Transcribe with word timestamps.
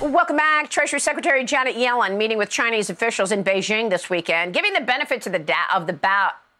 Welcome 0.00 0.36
back. 0.36 0.68
Treasury 0.68 1.00
Secretary 1.00 1.42
Janet 1.42 1.74
Yellen 1.74 2.18
meeting 2.18 2.36
with 2.36 2.50
Chinese 2.50 2.90
officials 2.90 3.32
in 3.32 3.42
Beijing 3.42 3.88
this 3.88 4.10
weekend, 4.10 4.52
giving 4.52 4.74
the 4.74 4.82
benefit 4.82 5.26
of 5.26 5.32
the, 5.32 5.38
da- 5.38 5.74
of 5.74 5.86
the 5.86 5.98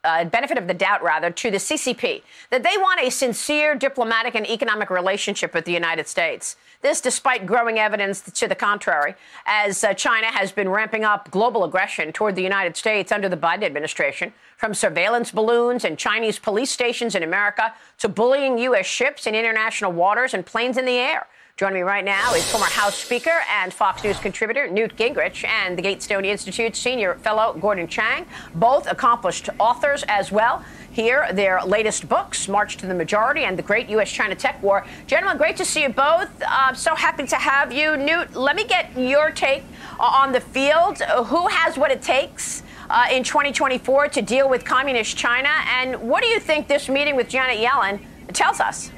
uh, 0.05 0.25
benefit 0.25 0.57
of 0.57 0.67
the 0.67 0.73
doubt, 0.73 1.03
rather, 1.03 1.31
to 1.31 1.50
the 1.50 1.58
CCP 1.58 2.22
that 2.49 2.62
they 2.62 2.78
want 2.78 3.02
a 3.02 3.10
sincere 3.10 3.75
diplomatic 3.75 4.34
and 4.34 4.49
economic 4.49 4.88
relationship 4.88 5.52
with 5.52 5.67
the 5.67 5.72
United 5.72 6.08
States. 6.08 6.57
This, 6.80 7.02
despite 7.02 7.44
growing 7.44 7.78
evidence 7.78 8.22
to 8.22 8.48
the 8.48 8.54
contrary, 8.54 9.14
as 9.45 9.84
uh, 9.84 9.93
China 9.93 10.29
has 10.29 10.50
been 10.50 10.71
ramping 10.71 11.05
up 11.05 11.30
global 11.30 11.62
aggression 11.64 12.12
toward 12.12 12.37
the 12.37 12.43
United 12.43 12.75
States 12.75 13.12
under 13.12 13.29
the 13.29 13.37
Biden 13.37 13.64
administration, 13.64 14.32
from 14.57 14.73
surveillance 14.73 15.30
balloons 15.30 15.84
and 15.84 15.98
Chinese 15.98 16.39
police 16.39 16.71
stations 16.71 17.14
in 17.14 17.23
America 17.23 17.75
to 17.98 18.09
bullying 18.09 18.57
U.S. 18.59 18.87
ships 18.87 19.27
in 19.27 19.34
international 19.34 19.93
waters 19.93 20.32
and 20.32 20.46
planes 20.46 20.79
in 20.79 20.87
the 20.87 20.96
air. 20.96 21.27
Joining 21.59 21.77
me 21.77 21.82
right 21.84 22.04
now 22.04 22.34
is 22.34 22.46
former 22.50 22.66
House 22.66 22.98
Speaker 22.98 23.41
and 23.50 23.73
Fox 23.73 24.05
News 24.05 24.18
contributor 24.18 24.68
Newt 24.68 24.95
Gingrich 24.95 25.42
and 25.42 25.78
the 25.78 25.80
Gatestone 25.80 26.27
Institute 26.27 26.77
senior 26.77 27.14
fellow 27.14 27.56
Gordon 27.59 27.88
Chang, 27.88 28.27
both 28.55 28.87
accomplished 28.87 29.48
authors 29.59 30.05
as 30.06 30.30
well. 30.30 30.62
Here, 30.92 31.27
their 31.33 31.64
latest 31.64 32.11
books, 32.11 32.47
March 32.47 32.77
to 32.77 32.87
the 32.87 32.92
Majority 32.92 33.45
and 33.45 33.56
The 33.56 33.62
Great 33.62 33.88
U.S. 33.88 34.12
China 34.12 34.34
Tech 34.34 34.62
War. 34.62 34.84
Gentlemen, 35.06 35.38
great 35.38 35.56
to 35.56 35.64
see 35.64 35.80
you 35.80 35.88
both. 35.88 36.28
Uh, 36.47 36.74
so 36.74 36.95
happy 36.95 37.27
to 37.27 37.37
have 37.37 37.73
you. 37.73 37.97
Newt, 37.97 38.34
let 38.34 38.55
me 38.55 38.66
get 38.66 38.95
your 38.95 39.30
take 39.30 39.62
on 39.98 40.33
the 40.33 40.42
field. 40.42 40.98
Who 40.98 41.47
has 41.47 41.78
what 41.78 41.91
it 41.91 42.02
takes? 42.02 42.64
Uh, 42.91 43.06
in 43.11 43.25
2024 43.25 44.09
to 44.09 44.20
deal 44.20 44.47
with 44.50 44.62
communist 44.62 45.16
China. 45.16 45.48
And 45.69 46.02
what 46.02 46.23
do 46.23 46.28
you 46.28 46.38
think 46.38 46.69
this 46.69 46.91
meeting 46.91 47.16
with 47.16 47.30
Janet 47.30 47.56
Yellen 47.56 47.98
tells 48.34 48.61
us? 48.61 48.91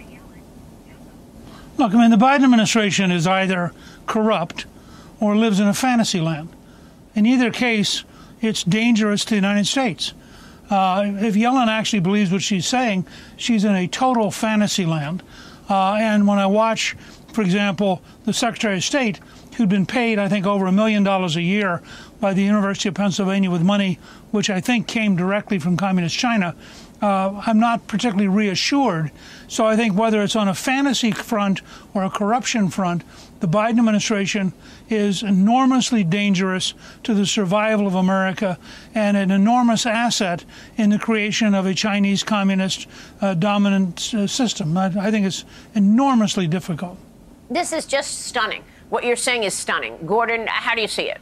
Look, 1.79 1.95
I 1.95 1.99
mean, 1.99 2.11
the 2.11 2.17
Biden 2.17 2.43
administration 2.43 3.13
is 3.13 3.29
either 3.29 3.73
corrupt 4.07 4.67
or 5.21 5.37
lives 5.37 5.61
in 5.61 5.69
a 5.69 5.75
fantasy 5.75 6.21
land. 6.21 6.49
In 7.15 7.25
either 7.25 7.53
case, 7.53 8.03
it's 8.41 8.65
dangerous 8.65 9.25
to 9.25 9.31
the 9.31 9.37
United 9.37 9.67
States. 9.67 10.13
Uh, 10.69 11.05
if 11.21 11.35
Yellen 11.35 11.69
actually 11.69 12.01
believes 12.01 12.33
what 12.33 12.43
she's 12.43 12.67
saying, 12.67 13.07
she's 13.37 13.65
in 13.65 13.77
a 13.77 13.87
total 13.87 14.33
fantasy 14.33 14.85
land. 14.85 15.23
Uh, 15.71 15.95
and 15.95 16.27
when 16.27 16.39
I 16.39 16.47
watch, 16.47 16.97
for 17.33 17.43
example, 17.43 18.03
the 18.25 18.33
Secretary 18.33 18.77
of 18.77 18.85
State, 18.85 19.21
who'd 19.57 19.69
been 19.69 19.87
paid, 19.87 20.19
I 20.19 20.29
think, 20.29 20.47
over 20.47 20.67
a 20.67 20.73
million 20.73 21.05
dollars 21.05 21.37
a 21.37 21.43
year 21.43 21.81
by 22.21 22.35
the 22.35 22.43
University 22.43 22.89
of 22.89 22.97
Pennsylvania 22.97 23.53
with 23.53 23.63
money 23.63 24.01
which 24.33 24.51
I 24.51 24.61
think 24.61 24.89
came 24.89 25.15
directly 25.15 25.59
from 25.59 25.77
Communist 25.77 26.19
China, 26.19 26.55
uh, 27.01 27.43
I'm 27.47 27.59
not 27.59 27.87
particularly 27.87 28.29
reassured. 28.29 29.11
So 29.47 29.65
I 29.65 29.77
think 29.77 29.97
whether 29.97 30.23
it's 30.23 30.37
on 30.37 30.49
a 30.49 30.55
fantasy 30.55 31.13
front 31.13 31.63
or 31.95 32.05
a 32.05 32.11
corruption 32.11 32.69
front, 32.69 33.05
the 33.41 33.47
Biden 33.47 33.79
administration 33.79 34.53
is 34.89 35.23
enormously 35.23 36.03
dangerous 36.03 36.75
to 37.05 37.15
the 37.15 37.25
survival 37.25 37.87
of 37.87 37.95
America 37.95 38.59
and 38.95 39.17
an 39.17 39.31
enormous 39.31 39.87
asset 39.87 40.45
in 40.77 40.91
the 40.91 40.99
creation 40.99 41.55
of 41.55 41.67
a 41.67 41.75
Chinese 41.75 42.25
communist 42.25 42.87
uh, 43.21 43.35
dominant 43.35 44.13
uh, 44.15 44.27
system. 44.27 44.77
I, 44.77 44.87
I 44.87 45.11
think 45.11 45.25
it's 45.25 45.45
enormously 45.75 46.49
difficult. 46.49 46.99
This 47.49 47.73
is 47.73 47.87
just 47.87 48.27
stunning. 48.27 48.65
What 48.89 49.05
you're 49.05 49.17
saying 49.17 49.45
is 49.45 49.55
stunning. 49.55 49.99
Gordon, 50.07 50.47
how 50.49 50.75
do 50.75 50.81
you 50.81 50.89
see 50.89 51.11
it? 51.11 51.21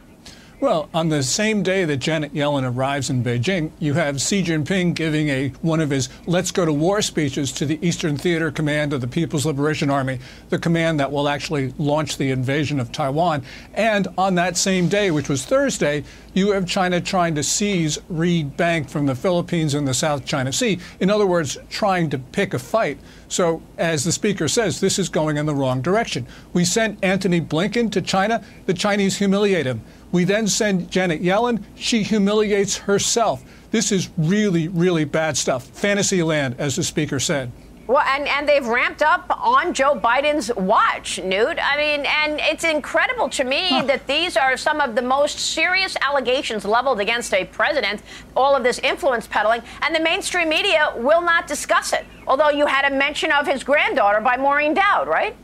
Well, 0.59 0.89
on 0.91 1.09
the 1.09 1.21
same 1.21 1.61
day 1.61 1.85
that 1.85 1.97
Janet 1.97 2.33
Yellen 2.33 2.67
arrives 2.67 3.11
in 3.11 3.23
Beijing, 3.23 3.69
you 3.77 3.93
have 3.93 4.19
Xi 4.19 4.41
Jinping 4.41 4.95
giving 4.95 5.29
a 5.29 5.49
one 5.61 5.79
of 5.79 5.91
his 5.91 6.09
"Let's 6.25 6.49
go 6.49 6.65
to 6.65 6.73
war" 6.73 7.03
speeches 7.03 7.51
to 7.53 7.65
the 7.67 7.77
Eastern 7.87 8.17
Theater 8.17 8.49
Command 8.49 8.91
of 8.91 9.01
the 9.01 9.07
People's 9.07 9.45
Liberation 9.45 9.91
Army, 9.91 10.17
the 10.49 10.57
command 10.57 10.99
that 10.99 11.11
will 11.11 11.29
actually 11.29 11.75
launch 11.77 12.17
the 12.17 12.31
invasion 12.31 12.79
of 12.79 12.91
Taiwan. 12.91 13.43
And 13.75 14.07
on 14.17 14.33
that 14.35 14.57
same 14.57 14.89
day, 14.89 15.11
which 15.11 15.29
was 15.29 15.45
Thursday, 15.45 16.03
you 16.33 16.53
have 16.53 16.65
China 16.65 16.99
trying 17.01 17.35
to 17.35 17.43
seize 17.43 17.99
Reed 18.09 18.57
Bank 18.57 18.89
from 18.89 19.05
the 19.05 19.15
Philippines 19.15 19.75
in 19.75 19.85
the 19.85 19.93
South 19.93 20.25
China 20.25 20.51
Sea. 20.51 20.79
In 20.99 21.11
other 21.11 21.27
words, 21.27 21.59
trying 21.69 22.09
to 22.09 22.17
pick 22.17 22.55
a 22.55 22.59
fight. 22.59 22.97
So, 23.27 23.61
as 23.77 24.03
the 24.03 24.11
speaker 24.11 24.47
says, 24.47 24.79
this 24.79 24.97
is 24.97 25.07
going 25.07 25.37
in 25.37 25.45
the 25.45 25.53
wrong 25.53 25.83
direction. 25.83 26.25
We 26.53 26.65
sent 26.65 27.03
Antony 27.03 27.41
Blinken 27.41 27.91
to 27.91 28.01
China. 28.01 28.43
The 28.65 28.73
Chinese 28.73 29.17
humiliate 29.17 29.67
him. 29.67 29.81
We 30.11 30.23
then 30.23 30.47
send 30.47 30.89
Janet 30.89 31.21
Yellen. 31.21 31.63
She 31.75 32.03
humiliates 32.03 32.77
herself. 32.77 33.43
This 33.71 33.91
is 33.91 34.09
really, 34.17 34.67
really 34.67 35.05
bad 35.05 35.37
stuff. 35.37 35.65
Fantasy 35.67 36.23
land, 36.23 36.55
as 36.57 36.77
the 36.77 36.83
speaker 36.83 37.19
said. 37.19 37.51
Well, 37.87 38.03
and, 38.05 38.27
and 38.27 38.47
they've 38.47 38.67
ramped 38.67 39.01
up 39.01 39.25
on 39.29 39.73
Joe 39.73 39.97
Biden's 39.97 40.53
watch, 40.55 41.19
Newt. 41.23 41.57
I 41.61 41.77
mean, 41.77 42.05
and 42.05 42.39
it's 42.41 42.65
incredible 42.65 43.29
to 43.29 43.45
me 43.45 43.69
huh. 43.69 43.83
that 43.83 44.05
these 44.07 44.35
are 44.35 44.57
some 44.57 44.81
of 44.81 44.93
the 44.93 45.01
most 45.01 45.39
serious 45.39 45.95
allegations 46.01 46.65
leveled 46.65 46.99
against 46.99 47.33
a 47.33 47.45
president, 47.45 48.01
all 48.35 48.57
of 48.57 48.63
this 48.63 48.79
influence 48.79 49.25
peddling, 49.25 49.61
and 49.83 49.95
the 49.95 50.01
mainstream 50.01 50.49
media 50.49 50.93
will 50.97 51.21
not 51.21 51.47
discuss 51.47 51.93
it. 51.93 52.05
Although 52.27 52.49
you 52.49 52.65
had 52.65 52.91
a 52.91 52.93
mention 52.93 53.31
of 53.31 53.47
his 53.47 53.63
granddaughter 53.63 54.19
by 54.19 54.35
Maureen 54.35 54.73
Dowd, 54.73 55.07
right? 55.07 55.37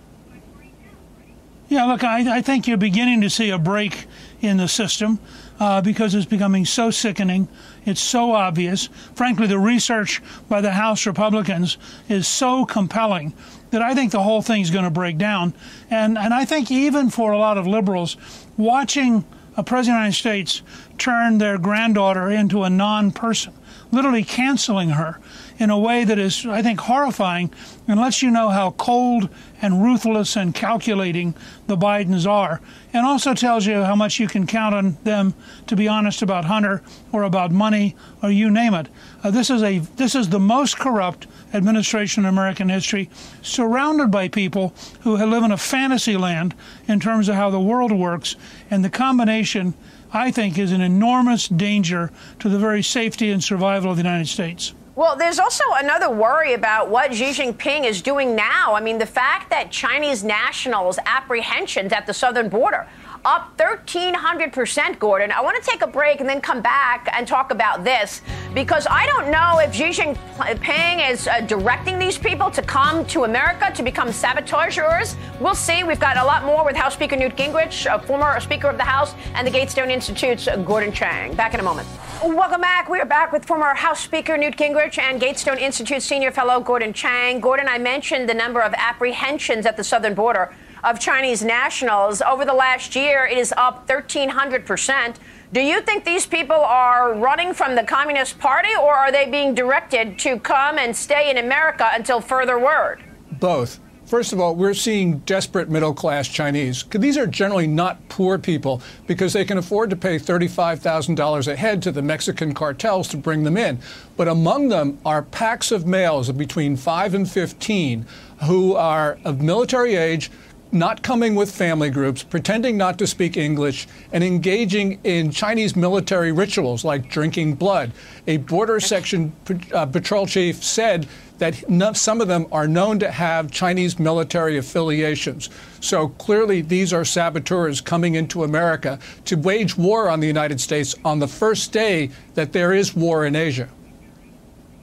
Yeah, 1.69 1.85
look, 1.85 2.03
I, 2.03 2.39
I 2.39 2.41
think 2.41 2.67
you're 2.67 2.77
beginning 2.77 3.21
to 3.21 3.29
see 3.29 3.51
a 3.51 3.57
break 3.57 4.05
in 4.43 4.57
the 4.57 4.67
system 4.67 5.19
uh, 5.59 5.81
because 5.81 6.13
it's 6.13 6.25
becoming 6.25 6.65
so 6.65 6.91
sickening. 6.91 7.47
It's 7.85 8.01
so 8.01 8.33
obvious. 8.33 8.89
Frankly, 9.15 9.47
the 9.47 9.57
research 9.57 10.21
by 10.49 10.61
the 10.61 10.71
House 10.71 11.05
Republicans 11.05 11.77
is 12.09 12.27
so 12.27 12.65
compelling 12.65 13.33
that 13.71 13.81
I 13.81 13.95
think 13.95 14.11
the 14.11 14.21
whole 14.21 14.41
thing 14.41 14.61
is 14.61 14.69
going 14.69 14.83
to 14.83 14.91
break 14.91 15.17
down. 15.17 15.53
And, 15.89 16.17
and 16.17 16.33
I 16.33 16.45
think 16.45 16.69
even 16.69 17.09
for 17.09 17.31
a 17.31 17.37
lot 17.37 17.57
of 17.57 17.65
liberals, 17.65 18.17
watching 18.57 19.25
a 19.55 19.63
president 19.63 19.77
of 19.77 19.85
the 19.85 19.89
United 19.89 20.17
States 20.17 20.61
turn 20.97 21.37
their 21.37 21.57
granddaughter 21.57 22.29
into 22.29 22.63
a 22.63 22.69
non 22.69 23.11
person, 23.11 23.53
literally 23.93 24.23
canceling 24.23 24.89
her 24.89 25.19
in 25.59 25.69
a 25.69 25.77
way 25.77 26.03
that 26.03 26.17
is, 26.17 26.45
I 26.47 26.63
think, 26.63 26.79
horrifying 26.81 27.53
and 27.87 27.99
lets 27.99 28.23
you 28.23 28.31
know 28.31 28.49
how 28.49 28.71
cold 28.71 29.29
and 29.61 29.83
ruthless 29.83 30.35
and 30.35 30.53
calculating 30.53 31.35
the 31.67 31.77
Bidens 31.77 32.27
are, 32.27 32.59
and 32.91 33.05
also 33.05 33.33
tells 33.33 33.65
you 33.65 33.83
how 33.83 33.95
much 33.95 34.19
you 34.19 34.27
can 34.27 34.47
count 34.47 34.73
on 34.73 34.97
them 35.03 35.35
to 35.67 35.75
be 35.75 35.87
honest 35.87 36.21
about 36.21 36.45
Hunter 36.45 36.81
or 37.11 37.23
about 37.23 37.51
money 37.51 37.95
or 38.21 38.31
you 38.31 38.49
name 38.49 38.73
it. 38.73 38.87
Uh, 39.23 39.31
this 39.31 39.49
is 39.49 39.61
a 39.61 39.79
this 39.79 40.15
is 40.15 40.29
the 40.29 40.39
most 40.39 40.77
corrupt 40.79 41.27
administration 41.53 42.25
in 42.25 42.29
American 42.29 42.69
history, 42.69 43.09
surrounded 43.41 44.09
by 44.09 44.27
people 44.27 44.73
who 45.01 45.15
live 45.15 45.43
in 45.43 45.51
a 45.51 45.57
fantasy 45.57 46.17
land 46.17 46.55
in 46.87 46.99
terms 46.99 47.29
of 47.29 47.35
how 47.35 47.49
the 47.49 47.59
world 47.59 47.91
works, 47.91 48.35
and 48.71 48.83
the 48.83 48.89
combination. 48.89 49.75
I 50.13 50.29
think 50.29 50.59
is 50.59 50.71
an 50.71 50.81
enormous 50.81 51.47
danger 51.47 52.11
to 52.39 52.47
the 52.47 52.59
very 52.59 52.83
safety 52.83 53.31
and 53.31 53.43
survival 53.43 53.91
of 53.91 53.97
the 53.97 54.03
United 54.03 54.27
States. 54.27 54.73
Well, 54.95 55.15
there's 55.15 55.39
also 55.39 55.63
another 55.77 56.11
worry 56.11 56.53
about 56.53 56.87
what 56.87 57.15
Xi 57.15 57.31
Jinping 57.31 57.83
is 57.83 58.03
doing 58.03 58.35
now. 58.35 58.75
I 58.75 58.79
mean, 58.79 58.99
the 58.99 59.07
fact 59.07 59.49
that 59.49 59.71
Chinese 59.71 60.23
nationals' 60.23 60.99
apprehensions 61.07 61.91
at 61.91 62.05
the 62.05 62.13
southern 62.13 62.47
border 62.47 62.87
up 63.25 63.57
1,300%, 63.57 64.99
Gordon. 64.99 65.31
I 65.31 65.41
want 65.41 65.61
to 65.61 65.69
take 65.69 65.81
a 65.81 65.87
break 65.87 66.19
and 66.19 66.27
then 66.27 66.41
come 66.41 66.61
back 66.61 67.09
and 67.13 67.27
talk 67.27 67.51
about 67.51 67.83
this 67.83 68.21
because 68.53 68.85
I 68.89 69.05
don't 69.07 69.31
know 69.31 69.59
if 69.59 69.73
Xi 69.73 69.89
Jinping 69.89 71.09
is 71.09 71.27
uh, 71.27 71.41
directing 71.41 71.97
these 71.97 72.17
people 72.17 72.51
to 72.51 72.61
come 72.61 73.05
to 73.07 73.23
America 73.23 73.71
to 73.75 73.83
become 73.83 74.11
sabotageurs. 74.11 75.15
We'll 75.39 75.55
see. 75.55 75.83
We've 75.83 75.99
got 75.99 76.17
a 76.17 76.23
lot 76.23 76.43
more 76.43 76.65
with 76.65 76.75
House 76.75 76.93
Speaker 76.93 77.15
Newt 77.15 77.35
Gingrich, 77.35 77.93
a 77.93 78.01
former 78.05 78.39
Speaker 78.39 78.67
of 78.67 78.77
the 78.77 78.83
House, 78.83 79.15
and 79.35 79.47
the 79.47 79.51
Gatestone 79.51 79.89
Institute's 79.89 80.47
Gordon 80.65 80.91
Chang. 80.91 81.33
Back 81.35 81.53
in 81.53 81.59
a 81.59 81.63
moment. 81.63 81.87
Welcome 82.23 82.61
back. 82.61 82.89
We 82.89 82.99
are 82.99 83.05
back 83.05 83.31
with 83.31 83.45
former 83.45 83.73
House 83.73 84.01
Speaker 84.01 84.37
Newt 84.37 84.57
Gingrich 84.57 84.97
and 84.97 85.19
Gatestone 85.19 85.57
Institute 85.57 86.01
senior 86.01 86.31
fellow 86.31 86.59
Gordon 86.59 86.93
Chang. 86.93 87.39
Gordon, 87.39 87.67
I 87.67 87.77
mentioned 87.77 88.29
the 88.29 88.33
number 88.33 88.61
of 88.61 88.73
apprehensions 88.75 89.65
at 89.65 89.77
the 89.77 89.83
southern 89.83 90.13
border 90.13 90.53
of 90.83 90.99
Chinese 90.99 91.43
nationals. 91.43 92.21
Over 92.21 92.45
the 92.45 92.53
last 92.53 92.95
year, 92.95 93.25
it 93.25 93.37
is 93.37 93.53
up 93.55 93.87
1,300%. 93.87 95.15
Do 95.53 95.61
you 95.61 95.81
think 95.81 96.03
these 96.03 96.25
people 96.25 96.55
are 96.55 97.13
running 97.13 97.53
from 97.53 97.75
the 97.75 97.83
Communist 97.83 98.39
Party, 98.39 98.71
or 98.81 98.93
are 98.93 99.11
they 99.11 99.29
being 99.29 99.53
directed 99.53 100.17
to 100.19 100.39
come 100.39 100.77
and 100.77 100.95
stay 100.95 101.29
in 101.29 101.37
America 101.37 101.89
until 101.93 102.19
further 102.19 102.59
word? 102.59 103.03
Both. 103.33 103.79
First 104.05 104.33
of 104.33 104.39
all, 104.39 104.53
we're 104.55 104.73
seeing 104.73 105.19
desperate 105.19 105.69
middle 105.69 105.93
class 105.93 106.27
Chinese. 106.27 106.83
These 106.83 107.17
are 107.17 107.25
generally 107.25 107.67
not 107.67 108.09
poor 108.09 108.37
people 108.37 108.81
because 109.07 109.31
they 109.33 109.45
can 109.45 109.57
afford 109.57 109.89
to 109.91 109.95
pay 109.95 110.17
$35,000 110.17 111.47
a 111.47 111.55
head 111.55 111.81
to 111.83 111.91
the 111.91 112.01
Mexican 112.01 112.53
cartels 112.53 113.07
to 113.07 113.17
bring 113.17 113.43
them 113.43 113.55
in. 113.55 113.79
But 114.17 114.27
among 114.27 114.67
them 114.67 114.99
are 115.05 115.21
packs 115.21 115.71
of 115.71 115.87
males 115.87 116.29
of 116.29 116.37
between 116.37 116.75
5 116.75 117.13
and 117.13 117.29
15 117.29 118.05
who 118.43 118.75
are 118.75 119.17
of 119.23 119.41
military 119.41 119.95
age, 119.95 120.29
not 120.73 121.03
coming 121.03 121.35
with 121.35 121.51
family 121.51 121.89
groups, 121.89 122.23
pretending 122.23 122.75
not 122.75 122.97
to 122.97 123.07
speak 123.07 123.37
English, 123.37 123.87
and 124.11 124.23
engaging 124.23 124.99
in 125.03 125.31
Chinese 125.31 125.75
military 125.75 126.31
rituals 126.31 126.83
like 126.83 127.09
drinking 127.09 127.53
blood. 127.55 127.91
A 128.27 128.37
border 128.37 128.79
section 128.79 129.31
uh, 129.71 129.85
patrol 129.85 130.25
chief 130.25 130.63
said 130.63 131.07
that 131.37 131.55
some 131.95 132.21
of 132.21 132.27
them 132.27 132.47
are 132.51 132.67
known 132.67 132.99
to 132.99 133.11
have 133.11 133.51
Chinese 133.51 133.99
military 133.99 134.57
affiliations. 134.57 135.49
So 135.79 136.07
clearly, 136.09 136.61
these 136.61 136.93
are 136.93 137.03
saboteurs 137.03 137.81
coming 137.81 138.15
into 138.15 138.43
America 138.43 138.97
to 139.25 139.35
wage 139.35 139.77
war 139.77 140.09
on 140.09 140.19
the 140.19 140.27
United 140.27 140.61
States 140.61 140.95
on 141.03 141.19
the 141.19 141.27
first 141.27 141.71
day 141.71 142.09
that 142.35 142.53
there 142.53 142.73
is 142.73 142.95
war 142.95 143.25
in 143.25 143.35
Asia. 143.35 143.69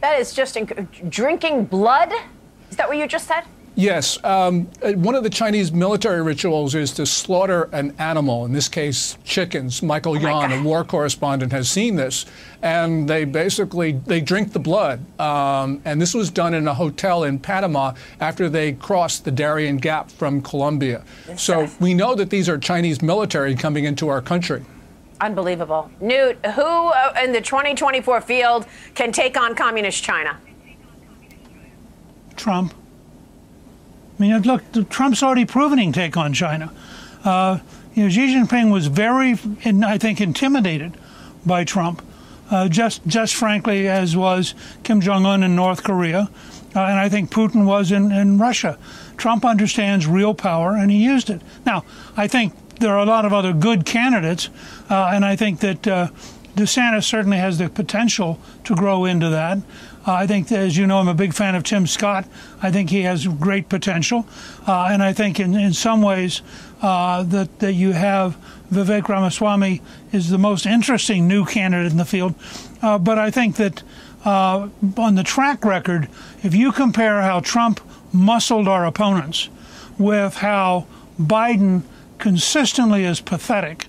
That 0.03 0.21
is 0.21 0.33
just 0.33 0.57
drinking 1.09 1.65
blood? 1.67 2.13
Is 2.71 2.77
that 2.77 2.89
what 2.89 2.97
you 2.97 3.07
just 3.07 3.27
said? 3.27 3.45
Yes. 3.77 4.23
Um, 4.25 4.69
uh, 4.83 4.93
one 4.93 5.15
of 5.15 5.23
the 5.23 5.31
Chinese 5.31 5.73
military 5.73 6.23
rituals 6.23 6.75
is 6.75 6.93
to 6.93 7.07
slaughter 7.07 7.69
an 7.73 7.95
animal, 7.99 8.45
in 8.45 8.53
this 8.53 8.69
case, 8.69 9.17
chickens. 9.25 9.83
Michael 9.83 10.13
oh 10.13 10.21
Yon, 10.21 10.53
a 10.53 10.63
war 10.63 10.85
correspondent, 10.85 11.53
has 11.53 11.71
seen 11.71 11.97
this. 11.97 12.27
And 12.63 13.09
they 13.09 13.25
basically, 13.25 13.93
they 13.93 14.21
drink 14.21 14.53
the 14.53 14.59
blood. 14.59 15.01
Um, 15.21 15.81
and 15.85 16.03
this 16.03 16.15
was 16.15 16.31
done 16.31 16.53
in 16.53 16.67
a 16.69 16.75
hotel 16.75 17.25
in 17.25 17.39
Panama 17.39 17.95
after 18.21 18.49
they 18.49 18.73
crossed 18.73 19.25
the 19.25 19.31
Darien 19.31 19.77
Gap 19.77 20.11
from 20.11 20.43
Colombia. 20.43 21.05
Yes, 21.29 21.43
so 21.43 21.69
we 21.79 21.95
know 21.95 22.15
that 22.17 22.29
these 22.29 22.49
are 22.49 22.59
Chinese 22.59 23.01
military 23.01 23.55
coming 23.55 23.85
into 23.85 24.09
our 24.09 24.21
country. 24.21 24.65
Unbelievable. 25.21 25.91
Newt, 26.01 26.45
who 26.55 26.63
uh, 26.63 27.15
in 27.23 27.33
the 27.33 27.41
2024 27.41 28.21
field 28.23 28.67
can 28.95 29.13
take 29.13 29.39
on 29.39 29.55
communist 29.55 30.03
China? 30.03 30.39
Trump. 32.37 32.75
I 34.21 34.23
mean, 34.23 34.43
look, 34.43 34.91
Trump's 34.91 35.23
already 35.23 35.47
proven 35.47 35.79
he 35.79 35.91
take 35.93 36.15
on 36.15 36.35
China. 36.35 36.71
Uh, 37.25 37.61
you 37.95 38.03
know, 38.03 38.11
Xi 38.11 38.35
Jinping 38.35 38.71
was 38.71 38.89
very, 38.89 39.33
I 39.65 39.97
think, 39.97 40.21
intimidated 40.21 40.95
by 41.47 41.65
Trump, 41.65 42.03
uh, 42.51 42.69
just, 42.69 43.07
just 43.07 43.35
frankly, 43.35 43.89
as 43.89 44.15
was 44.15 44.55
Kim 44.83 45.01
Jong 45.01 45.25
Un 45.25 45.43
in 45.43 45.57
North 45.57 45.83
Korea, 45.83 46.29
uh, 46.77 46.81
and 46.81 46.99
I 46.99 47.09
think 47.09 47.31
Putin 47.31 47.65
was 47.65 47.93
in, 47.93 48.13
in 48.13 48.37
Russia. 48.37 48.79
Trump 49.17 49.43
understands 49.43 50.07
real 50.07 50.35
power, 50.35 50.77
and 50.77 50.91
he 50.91 51.03
used 51.03 51.31
it. 51.31 51.41
Now, 51.65 51.85
I 52.15 52.29
think 52.29 52.53
there 52.79 52.93
are 52.93 53.01
a 53.01 53.07
lot 53.07 53.25
of 53.25 53.33
other 53.33 53.55
good 53.55 53.87
candidates, 53.87 54.51
uh, 54.91 55.11
and 55.15 55.25
I 55.25 55.35
think 55.35 55.61
that 55.61 55.89
uh, 55.89 56.09
DeSantis 56.57 57.05
certainly 57.05 57.39
has 57.39 57.57
the 57.57 57.71
potential 57.71 58.39
to 58.65 58.75
grow 58.75 59.07
into 59.07 59.31
that. 59.31 59.59
Uh, 60.07 60.15
I 60.15 60.27
think, 60.27 60.51
as 60.51 60.77
you 60.77 60.87
know, 60.87 60.99
I'm 60.99 61.09
a 61.09 61.15
big 61.15 61.35
fan 61.35 61.55
of 61.55 61.63
Tim 61.63 61.87
Scott. 61.87 62.27
I 62.63 62.71
think 62.71 62.91
he 62.91 63.03
has 63.03 63.27
great 63.27 63.69
potential. 63.69 64.27
Uh, 64.67 64.89
and 64.91 65.03
I 65.03 65.13
think 65.13 65.39
in, 65.39 65.55
in 65.55 65.73
some 65.73 66.01
ways 66.01 66.43
uh, 66.81 67.23
that, 67.25 67.59
that 67.59 67.75
you 67.75 67.93
have 67.93 68.37
Vivek 68.73 69.09
Ramaswamy 69.09 69.83
is 70.13 70.31
the 70.31 70.39
most 70.39 70.65
interesting 70.65 71.29
new 71.29 71.45
candidate 71.45 71.93
in 71.93 71.99
the 71.99 72.05
field. 72.05 72.35
Uh, 72.81 72.99
but 72.99 73.19
I 73.19 73.31
think 73.31 73.57
that 73.57 73.83
uh, 74.25 74.69
on 74.97 75.15
the 75.17 75.23
track 75.23 75.65
record, 75.65 76.09
if 76.43 76.55
you 76.55 76.73
compare 76.73 77.21
how 77.23 77.41
Trump 77.41 77.81
muscled 78.13 78.69
our 78.69 78.87
opponents 78.87 79.49
with 79.99 80.37
how 80.37 80.87
Biden 81.21 81.83
consistently 82.19 83.05
is 83.05 83.21
pathetic, 83.21 83.87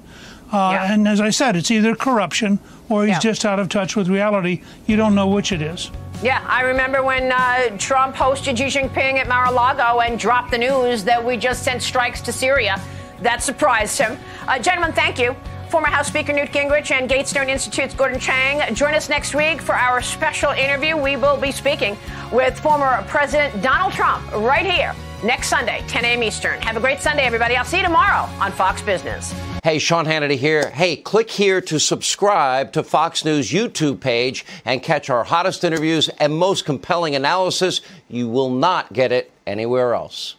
uh, 0.51 0.71
yeah. 0.73 0.93
and 0.93 1.07
as 1.07 1.21
I 1.21 1.29
said, 1.29 1.55
it's 1.55 1.71
either 1.71 1.95
corruption 1.95 2.59
or 2.89 3.05
he's 3.05 3.11
yeah. 3.11 3.19
just 3.19 3.45
out 3.45 3.59
of 3.59 3.69
touch 3.69 3.95
with 3.95 4.09
reality. 4.09 4.61
You 4.85 4.97
don't 4.97 5.15
know 5.15 5.27
which 5.27 5.53
it 5.53 5.61
is. 5.61 5.89
Yeah, 6.21 6.45
I 6.47 6.61
remember 6.61 7.01
when 7.01 7.31
uh, 7.31 7.75
Trump 7.79 8.15
hosted 8.15 8.55
Xi 8.55 8.65
Jinping 8.65 9.17
at 9.17 9.27
Mar-a-Lago 9.27 10.01
and 10.01 10.19
dropped 10.19 10.51
the 10.51 10.57
news 10.59 11.03
that 11.03 11.23
we 11.23 11.35
just 11.35 11.63
sent 11.63 11.81
strikes 11.81 12.21
to 12.21 12.31
Syria. 12.31 12.79
That 13.21 13.41
surprised 13.41 13.97
him. 13.97 14.19
Uh, 14.47 14.59
gentlemen, 14.59 14.93
thank 14.93 15.17
you. 15.17 15.35
Former 15.71 15.87
House 15.87 16.09
Speaker 16.09 16.31
Newt 16.31 16.51
Gingrich 16.51 16.91
and 16.91 17.09
Gatestone 17.09 17.49
Institute's 17.49 17.95
Gordon 17.95 18.19
Chang 18.19 18.75
join 18.75 18.93
us 18.93 19.09
next 19.09 19.33
week 19.33 19.61
for 19.61 19.73
our 19.73 19.99
special 19.99 20.51
interview. 20.51 20.95
We 20.95 21.15
will 21.15 21.37
be 21.37 21.51
speaking 21.51 21.97
with 22.31 22.59
former 22.59 23.03
President 23.07 23.63
Donald 23.63 23.93
Trump 23.93 24.31
right 24.31 24.65
here 24.65 24.93
next 25.23 25.49
Sunday, 25.49 25.83
10 25.87 26.05
a.m. 26.05 26.23
Eastern. 26.23 26.61
Have 26.61 26.77
a 26.77 26.79
great 26.79 26.99
Sunday, 26.99 27.23
everybody. 27.23 27.55
I'll 27.55 27.65
see 27.65 27.77
you 27.77 27.83
tomorrow 27.83 28.29
on 28.39 28.51
Fox 28.51 28.81
Business. 28.81 29.33
Hey, 29.63 29.77
Sean 29.77 30.05
Hannity 30.05 30.37
here. 30.37 30.69
Hey, 30.69 30.95
click 30.95 31.29
here 31.29 31.61
to 31.61 31.79
subscribe 31.79 32.71
to 32.73 32.83
Fox 32.83 33.23
News 33.23 33.51
YouTube 33.51 33.99
page 33.99 34.45
and 34.65 34.81
catch 34.81 35.09
our 35.09 35.23
hottest 35.23 35.63
interviews 35.63 36.09
and 36.19 36.33
most 36.33 36.65
compelling 36.65 37.15
analysis. 37.15 37.81
You 38.09 38.27
will 38.27 38.49
not 38.49 38.93
get 38.93 39.11
it 39.11 39.31
anywhere 39.45 39.93
else. 39.93 40.35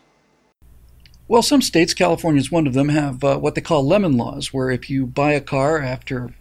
Well, 1.28 1.42
some 1.42 1.62
states, 1.62 1.94
California 1.94 2.40
is 2.40 2.50
one 2.50 2.66
of 2.66 2.74
them, 2.74 2.88
have 2.88 3.22
uh, 3.22 3.38
what 3.38 3.54
they 3.54 3.60
call 3.60 3.86
lemon 3.86 4.16
laws, 4.16 4.52
where 4.52 4.70
if 4.70 4.90
you 4.90 5.06
buy 5.06 5.32
a 5.32 5.40
car 5.40 5.80
after 5.80 6.24
a 6.24 6.32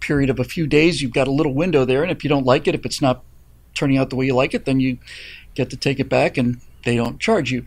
period 0.00 0.30
of 0.30 0.38
a 0.38 0.44
few 0.44 0.66
days, 0.66 1.00
you've 1.02 1.14
got 1.14 1.26
a 1.26 1.32
little 1.32 1.54
window 1.54 1.84
there, 1.84 2.02
and 2.02 2.12
if 2.12 2.22
you 2.22 2.28
don't 2.28 2.46
like 2.46 2.68
it, 2.68 2.74
if 2.74 2.84
it's 2.84 3.00
not 3.00 3.24
turning 3.74 3.96
out 3.96 4.10
the 4.10 4.16
way 4.16 4.26
you 4.26 4.34
like 4.34 4.54
it, 4.54 4.64
then 4.64 4.80
you 4.80 4.98
get 5.54 5.70
to 5.70 5.76
take 5.76 5.98
it 5.98 6.08
back 6.08 6.36
and 6.36 6.60
they 6.84 6.96
don't 6.96 7.20
charge 7.20 7.50
you. 7.50 7.64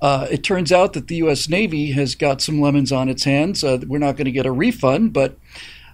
Uh, 0.00 0.26
it 0.30 0.42
turns 0.42 0.72
out 0.72 0.94
that 0.94 1.08
the 1.08 1.16
U.S. 1.16 1.48
Navy 1.48 1.92
has 1.92 2.14
got 2.14 2.40
some 2.40 2.60
lemons 2.60 2.90
on 2.90 3.08
its 3.08 3.24
hands. 3.24 3.62
Uh, 3.62 3.78
we're 3.86 3.98
not 3.98 4.16
going 4.16 4.24
to 4.24 4.32
get 4.32 4.46
a 4.46 4.52
refund, 4.52 5.12
but 5.12 5.36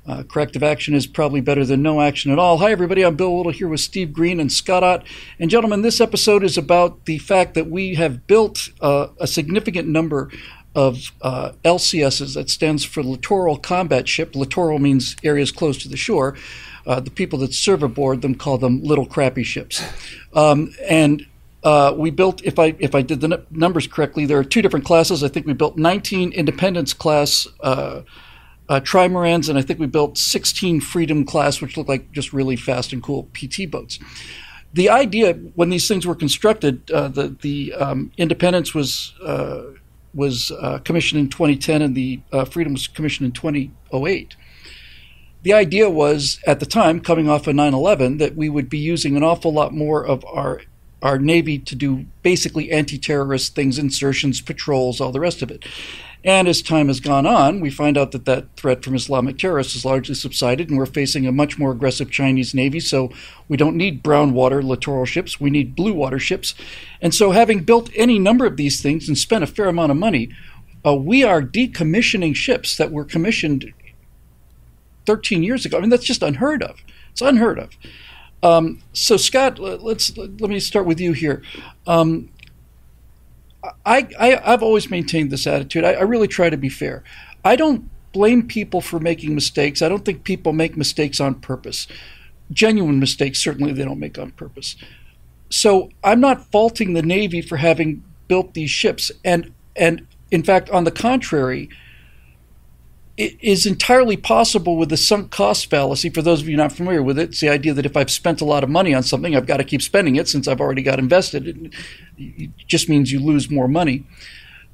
uh, 0.07 0.23
corrective 0.23 0.63
action 0.63 0.95
is 0.95 1.07
probably 1.07 1.41
better 1.41 1.65
than 1.65 1.83
no 1.83 2.01
action 2.01 2.31
at 2.31 2.39
all. 2.39 2.59
Hi, 2.59 2.71
everybody. 2.71 3.05
I'm 3.05 3.17
Bill 3.17 3.37
Whittle 3.37 3.51
here 3.51 3.67
with 3.67 3.81
Steve 3.81 4.13
Green 4.13 4.39
and 4.39 4.53
Scott 4.53 4.85
Ott. 4.85 5.05
And, 5.41 5.51
gentlemen, 5.51 5.83
this 5.83 6.01
episode 6.01 6.45
is 6.45 6.57
about 6.57 7.07
the 7.07 7.19
fact 7.19 7.55
that 7.55 7.69
we 7.69 7.97
have 7.97 8.29
built 8.29 8.69
uh, 8.81 9.09
a 9.19 9.27
significant 9.27 9.89
number 9.89 10.31
of 10.77 11.11
uh, 11.23 11.53
LCSs, 11.65 12.35
that 12.35 12.51
stands 12.51 12.85
for 12.85 13.03
Littoral 13.03 13.57
Combat 13.57 14.07
Ship. 14.07 14.37
Littoral 14.37 14.79
means 14.79 15.17
areas 15.25 15.51
close 15.51 15.79
to 15.79 15.89
the 15.89 15.97
shore. 15.97 16.37
Uh, 16.87 17.01
the 17.01 17.11
people 17.11 17.39
that 17.41 17.55
serve 17.55 17.83
aboard 17.83 18.21
them 18.23 18.35
call 18.35 18.59
them 18.59 18.83
little 18.83 19.07
crappy 19.07 19.43
ships. 19.43 19.83
Um, 20.35 20.73
and 20.87 21.27
uh, 21.67 21.93
we 21.97 22.11
built, 22.11 22.41
if 22.45 22.61
I 22.61 22.77
if 22.79 22.95
I 22.95 23.03
did 23.03 23.21
the 23.21 23.39
n- 23.39 23.47
numbers 23.51 23.89
correctly, 23.89 24.25
there 24.25 24.39
are 24.39 24.45
two 24.45 24.63
different 24.63 24.85
classes. 24.85 25.25
I 25.25 25.29
think 25.29 25.47
we 25.47 25.53
built 25.53 25.77
19 25.77 26.31
Independence 26.31 26.95
class 26.95 27.49
uh, 27.61 28.03
uh, 28.69 28.81
trimarans, 28.81 29.49
and 29.49 29.59
I 29.59 29.63
think 29.63 29.81
we 29.81 29.87
built 29.87 30.17
16 30.17 30.81
Freedom 30.81 31.25
class, 31.25 31.61
which 31.61 31.77
look 31.77 31.89
like 31.89 32.13
just 32.13 32.33
really 32.33 32.55
fast 32.55 32.93
and 32.93 33.03
cool 33.03 33.29
PT 33.35 33.69
boats. 33.69 33.99
The 34.75 34.89
idea 34.89 35.33
when 35.57 35.71
these 35.71 35.89
things 35.89 36.07
were 36.07 36.15
constructed, 36.15 36.89
uh, 36.93 37.09
the 37.09 37.37
the 37.43 37.75
um, 37.75 38.13
Independence 38.17 38.73
was 38.73 39.15
uh, 39.25 39.63
was 40.15 40.53
uh, 40.53 40.79
commissioned 40.85 41.19
in 41.19 41.29
2010, 41.31 41.83
and 41.83 41.97
the 41.97 42.21
Freedom 42.49 42.75
was 42.75 42.87
commissioned 42.87 43.27
in 43.27 43.33
2008 43.33 44.37
the 45.43 45.53
idea 45.53 45.89
was 45.89 46.41
at 46.45 46.59
the 46.59 46.67
time 46.67 46.99
coming 46.99 47.29
off 47.31 47.47
of 47.47 47.55
9-11 47.55 48.19
that 48.19 48.35
we 48.35 48.49
would 48.49 48.69
be 48.69 48.79
using 48.79 49.17
an 49.17 49.23
awful 49.23 49.53
lot 49.53 49.73
more 49.73 50.05
of 50.05 50.25
our 50.25 50.61
our 51.03 51.19
Navy 51.19 51.59
to 51.59 51.75
do 51.75 52.07
basically 52.23 52.71
anti 52.71 52.99
terrorist 52.99 53.55
things, 53.55 53.79
insertions, 53.79 54.41
patrols, 54.41 55.01
all 55.01 55.13
the 55.13 55.21
rest 55.21 55.43
of 55.43 55.51
it. 55.51 55.65
And 56.25 56.49
as 56.49 56.61
time 56.61 56.89
has 56.89 56.99
gone 56.99 57.25
on, 57.25 57.61
we 57.61 57.71
find 57.71 57.97
out 57.97 58.11
that 58.11 58.25
that 58.25 58.47
threat 58.57 58.83
from 58.83 58.97
Islamic 58.97 59.39
terrorists 59.39 59.75
has 59.75 59.85
largely 59.85 60.17
subsided, 60.17 60.69
and 60.69 60.77
we're 60.77 60.87
facing 60.87 61.25
a 61.25 61.31
much 61.31 61.57
more 61.57 61.71
aggressive 61.71 62.11
Chinese 62.11 62.53
Navy. 62.53 62.81
So 62.81 63.13
we 63.49 63.57
don't 63.57 63.77
need 63.77 64.03
brown 64.03 64.33
water 64.33 64.61
littoral 64.61 65.05
ships, 65.05 65.39
we 65.41 65.51
need 65.51 65.77
blue 65.77 65.93
water 65.93 66.19
ships. 66.19 66.57
And 67.01 67.15
so, 67.15 67.31
having 67.31 67.63
built 67.63 67.91
any 67.95 68.19
number 68.19 68.45
of 68.45 68.57
these 68.57 68.83
things 68.83 69.07
and 69.07 69.17
spent 69.17 69.45
a 69.45 69.47
fair 69.47 69.69
amount 69.69 69.93
of 69.93 69.99
money, 69.99 70.31
uh, 70.85 70.95
we 70.95 71.23
are 71.23 71.43
decommissioning 71.43 72.35
ships 72.35 72.77
that 72.77 72.91
were 72.91 73.05
commissioned 73.05 73.73
13 75.07 75.43
years 75.43 75.65
ago. 75.65 75.79
I 75.79 75.81
mean, 75.81 75.91
that's 75.91 76.05
just 76.05 76.23
unheard 76.23 76.63
of. 76.63 76.81
It's 77.13 77.23
unheard 77.23 77.59
of. 77.59 77.71
Um, 78.43 78.83
so 78.93 79.17
Scott, 79.17 79.59
let's 79.59 80.17
let 80.17 80.41
me 80.41 80.61
start 80.61 80.87
with 80.87 81.01
you 81.01 81.13
here. 81.13 81.43
Um, 81.87 82.31
I, 83.85 84.09
I 84.19 84.27
have 84.51 84.63
always 84.63 84.91
maintained 84.91 85.31
this 85.31 85.47
attitude. 85.47 85.85
I, 85.85 85.95
I 85.95 86.03
really 86.03 86.29
try 86.29 86.51
to 86.51 86.57
be 86.57 86.69
fair. 86.69 87.03
I 87.45 87.57
don't 87.57 87.89
blame 88.13 88.47
people 88.47 88.81
for 88.81 89.01
making 89.01 89.35
mistakes. 89.35 89.83
I 89.83 89.89
don't 89.89 90.05
think 90.05 90.25
people 90.25 90.53
make 90.53 90.77
mistakes 90.77 91.21
on 91.21 91.35
purpose. 91.37 91.87
Genuine 92.53 93.01
mistakes, 93.01 93.41
certainly, 93.41 93.73
they 93.73 93.85
don't 93.85 93.99
make 93.99 94.19
on 94.19 94.31
purpose. 94.33 94.77
So 95.51 95.91
I'm 96.05 96.21
not 96.21 96.51
faulting 96.53 96.95
the 96.95 97.03
Navy 97.03 97.41
for 97.41 97.57
having 97.57 98.05
built 98.29 98.55
these 98.55 98.71
ships, 98.71 99.11
and 99.25 99.53
and 99.75 100.07
in 100.31 100.43
fact, 100.43 100.71
on 100.71 100.85
the 100.85 100.91
contrary, 100.91 101.69
it 103.17 103.37
is 103.41 103.65
entirely 103.65 104.17
possible 104.17 104.77
with 104.77 104.91
the 104.91 104.97
sunk 104.97 105.31
cost 105.31 105.71
fallacy. 105.71 106.11
For 106.11 106.21
those 106.21 106.43
of 106.43 106.49
you 106.49 106.57
not 106.57 106.73
familiar 106.73 107.03
with 107.03 107.19
it, 107.19 107.31
it's 107.31 107.41
the 107.41 107.49
idea 107.49 107.73
that 107.73 107.87
if 107.87 107.97
I've 107.97 108.11
spent 108.11 108.43
a 108.43 108.45
lot 108.45 108.63
of 108.63 108.69
money 108.69 108.93
on 108.93 109.03
something, 109.03 109.35
I've 109.35 109.47
got 109.47 109.57
to 109.57 109.65
keep 109.65 109.81
spending 109.81 110.17
it 110.17 110.29
since 110.29 110.47
I've 110.47 110.61
already 110.61 110.83
got 110.83 110.99
invested. 110.99 111.73
It 112.19 112.51
just 112.67 112.89
means 112.89 113.13
you 113.13 113.21
lose 113.21 113.51
more 113.51 113.69
money. 113.69 114.05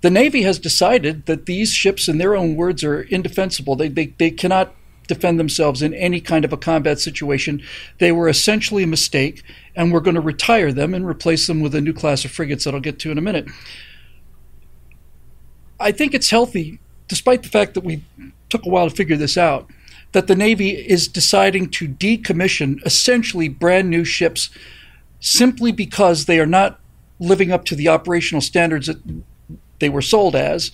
The 0.00 0.11
Navy 0.11 0.42
has 0.42 0.58
decided 0.58 1.26
that 1.26 1.46
these 1.46 1.72
ships, 1.72 2.08
in 2.08 2.18
their 2.18 2.34
own 2.34 2.56
words, 2.56 2.82
are 2.82 3.02
indefensible. 3.02 3.76
They, 3.76 3.88
they, 3.88 4.06
they 4.06 4.32
cannot 4.32 4.75
defend 5.06 5.38
themselves 5.38 5.80
in 5.80 5.94
any 5.94 6.20
kind 6.20 6.44
of 6.44 6.52
a 6.52 6.56
combat 6.56 6.99
situation. 6.99 7.62
They 7.99 8.11
were 8.11 8.28
essentially 8.28 8.82
a 8.82 8.88
mistake, 8.88 9.44
and 9.76 9.92
we're 9.92 10.00
going 10.00 10.16
to 10.16 10.20
retire 10.20 10.72
them 10.72 10.94
and 10.94 11.06
replace 11.06 11.46
them 11.46 11.61
with 11.61 11.76
a 11.76 11.80
new 11.80 11.92
class 11.92 12.25
of 12.25 12.32
frigates 12.32 12.64
that 12.64 12.75
I'll 12.75 12.80
get 12.80 12.99
to 13.00 13.12
in 13.12 13.18
a 13.18 13.22
minute. 13.22 13.46
I 15.78 15.92
think 15.92 16.14
it's 16.14 16.30
healthy 16.30 16.80
despite 17.12 17.42
the 17.42 17.50
fact 17.50 17.75
that 17.75 17.85
we 17.85 18.02
took 18.49 18.64
a 18.64 18.71
while 18.71 18.88
to 18.88 18.97
figure 18.97 19.19
this 19.19 19.37
out, 19.37 19.69
that 20.12 20.28
the 20.28 20.35
Navy 20.35 20.71
is 20.71 21.07
deciding 21.07 21.69
to 21.69 21.87
decommission 21.87 22.81
essentially 22.87 23.50
brand 23.50 23.90
new 23.90 24.02
ships 24.02 24.49
simply 25.21 25.73
because 25.73 26.25
they 26.25 26.40
are 26.40 26.47
not 26.47 26.81
living 27.21 27.52
up 27.52 27.66
to 27.66 27.75
the 27.75 27.87
operational 27.87 28.40
standards 28.40 28.87
that 28.87 28.97
they 29.78 29.90
were 29.90 30.00
sold 30.00 30.35
as. 30.35 30.71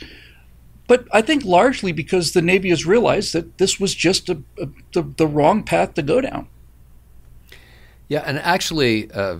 But 0.86 1.08
I 1.12 1.22
think 1.22 1.44
largely 1.44 1.90
because 1.90 2.34
the 2.34 2.40
Navy 2.40 2.68
has 2.68 2.86
realized 2.86 3.32
that 3.32 3.58
this 3.58 3.80
was 3.80 3.96
just 3.96 4.28
a, 4.28 4.40
a, 4.62 4.68
the, 4.92 5.02
the 5.02 5.26
wrong 5.26 5.64
path 5.64 5.94
to 5.94 6.02
go 6.02 6.20
down. 6.20 6.46
Yeah, 8.06 8.22
and 8.24 8.38
actually, 8.38 9.10
uh, 9.10 9.38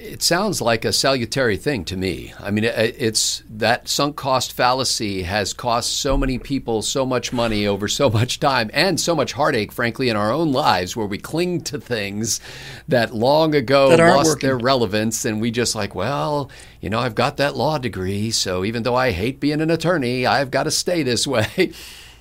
it 0.00 0.22
sounds 0.22 0.60
like 0.60 0.84
a 0.84 0.92
salutary 0.92 1.56
thing 1.56 1.84
to 1.84 1.96
me. 1.96 2.32
I 2.38 2.52
mean, 2.52 2.62
it's 2.62 3.42
that 3.50 3.88
sunk 3.88 4.14
cost 4.14 4.52
fallacy 4.52 5.22
has 5.24 5.52
cost 5.52 5.92
so 6.00 6.16
many 6.16 6.38
people 6.38 6.82
so 6.82 7.04
much 7.04 7.32
money 7.32 7.66
over 7.66 7.88
so 7.88 8.08
much 8.08 8.38
time 8.38 8.70
and 8.72 9.00
so 9.00 9.16
much 9.16 9.32
heartache, 9.32 9.72
frankly, 9.72 10.08
in 10.08 10.14
our 10.14 10.30
own 10.30 10.52
lives, 10.52 10.94
where 10.94 11.06
we 11.06 11.18
cling 11.18 11.62
to 11.62 11.80
things 11.80 12.40
that 12.86 13.12
long 13.12 13.56
ago 13.56 13.88
that 13.88 13.98
lost 13.98 14.28
working. 14.28 14.46
their 14.46 14.56
relevance, 14.56 15.24
and 15.24 15.40
we 15.40 15.50
just 15.50 15.74
like, 15.74 15.96
well, 15.96 16.48
you 16.80 16.88
know, 16.88 17.00
I've 17.00 17.16
got 17.16 17.36
that 17.38 17.56
law 17.56 17.76
degree, 17.78 18.30
so 18.30 18.64
even 18.64 18.84
though 18.84 18.94
I 18.94 19.10
hate 19.10 19.40
being 19.40 19.60
an 19.60 19.70
attorney, 19.70 20.24
I've 20.26 20.52
got 20.52 20.62
to 20.64 20.70
stay 20.70 21.02
this 21.02 21.26
way. 21.26 21.72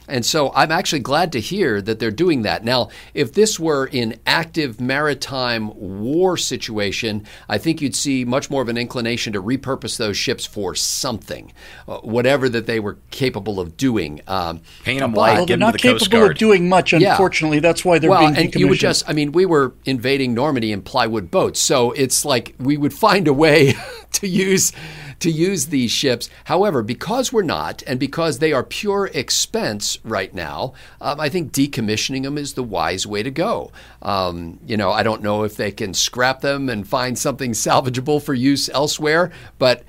And 0.07 0.25
so 0.25 0.51
I'm 0.53 0.71
actually 0.71 0.99
glad 0.99 1.31
to 1.33 1.39
hear 1.39 1.81
that 1.81 1.99
they're 1.99 2.11
doing 2.11 2.43
that. 2.43 2.63
Now, 2.63 2.89
if 3.13 3.33
this 3.33 3.59
were 3.59 3.87
in 3.87 4.19
active 4.25 4.79
maritime 4.79 5.71
war 5.75 6.37
situation, 6.37 7.25
I 7.49 7.57
think 7.57 7.81
you'd 7.81 7.95
see 7.95 8.23
much 8.25 8.49
more 8.49 8.61
of 8.61 8.69
an 8.69 8.77
inclination 8.77 9.33
to 9.33 9.41
repurpose 9.41 9.97
those 9.97 10.17
ships 10.17 10.45
for 10.45 10.75
something, 10.75 11.51
uh, 11.87 11.97
whatever 11.99 12.47
that 12.49 12.65
they 12.65 12.79
were 12.79 12.97
capable 13.11 13.59
of 13.59 13.75
doing. 13.77 14.21
Um, 14.27 14.61
Paint 14.83 15.01
them 15.01 15.11
white, 15.11 15.33
well, 15.33 15.45
they're 15.45 15.57
not 15.57 15.73
the 15.73 15.79
capable 15.79 16.23
of 16.23 16.37
doing 16.37 16.69
much, 16.69 16.93
unfortunately. 16.93 17.57
Yeah. 17.57 17.61
That's 17.61 17.83
why 17.83 17.99
they're 17.99 18.09
well, 18.09 18.31
being 18.31 18.37
and 18.37 18.55
you 18.55 18.67
would 18.67 18.79
just, 18.79 19.09
I 19.09 19.13
mean, 19.13 19.31
we 19.31 19.45
were 19.45 19.73
invading 19.85 20.33
Normandy 20.33 20.71
in 20.71 20.81
plywood 20.81 21.29
boats, 21.29 21.59
so 21.59 21.91
it's 21.91 22.23
like 22.23 22.55
we 22.59 22.77
would 22.77 22.93
find 22.93 23.27
a 23.27 23.33
way 23.33 23.73
to 24.13 24.27
use 24.27 24.71
to 25.19 25.31
use 25.31 25.67
these 25.67 25.91
ships. 25.91 26.29
However, 26.45 26.83
because 26.83 27.33
we're 27.33 27.43
not, 27.43 27.83
and 27.88 28.00
because 28.00 28.39
they 28.39 28.53
are 28.53 28.63
pure 28.63 29.09
expense 29.13 29.97
right 30.03 30.33
now, 30.33 30.74
um, 31.01 31.19
I 31.19 31.29
think 31.29 31.51
decommissioning 31.51 32.24
them 32.24 32.38
is 32.38 32.53
the 32.53 32.63
wise 32.63 33.07
way 33.07 33.24
to 33.24 33.31
go. 33.31 33.71
Um, 34.01 34.59
you 34.65 34.77
know, 34.77 34.91
I 34.91 35.03
don't 35.03 35.24
know 35.24 35.43
if 35.43 35.55
they 35.57 35.71
can 35.71 35.93
scrap 35.93 36.41
them 36.41 36.69
and 36.69 36.88
find 36.88 37.17
something 37.17 37.51
salvageable 37.51 38.21
for 38.21 38.33
use 38.33 38.69
elsewhere, 38.69 39.31
but 39.57 39.83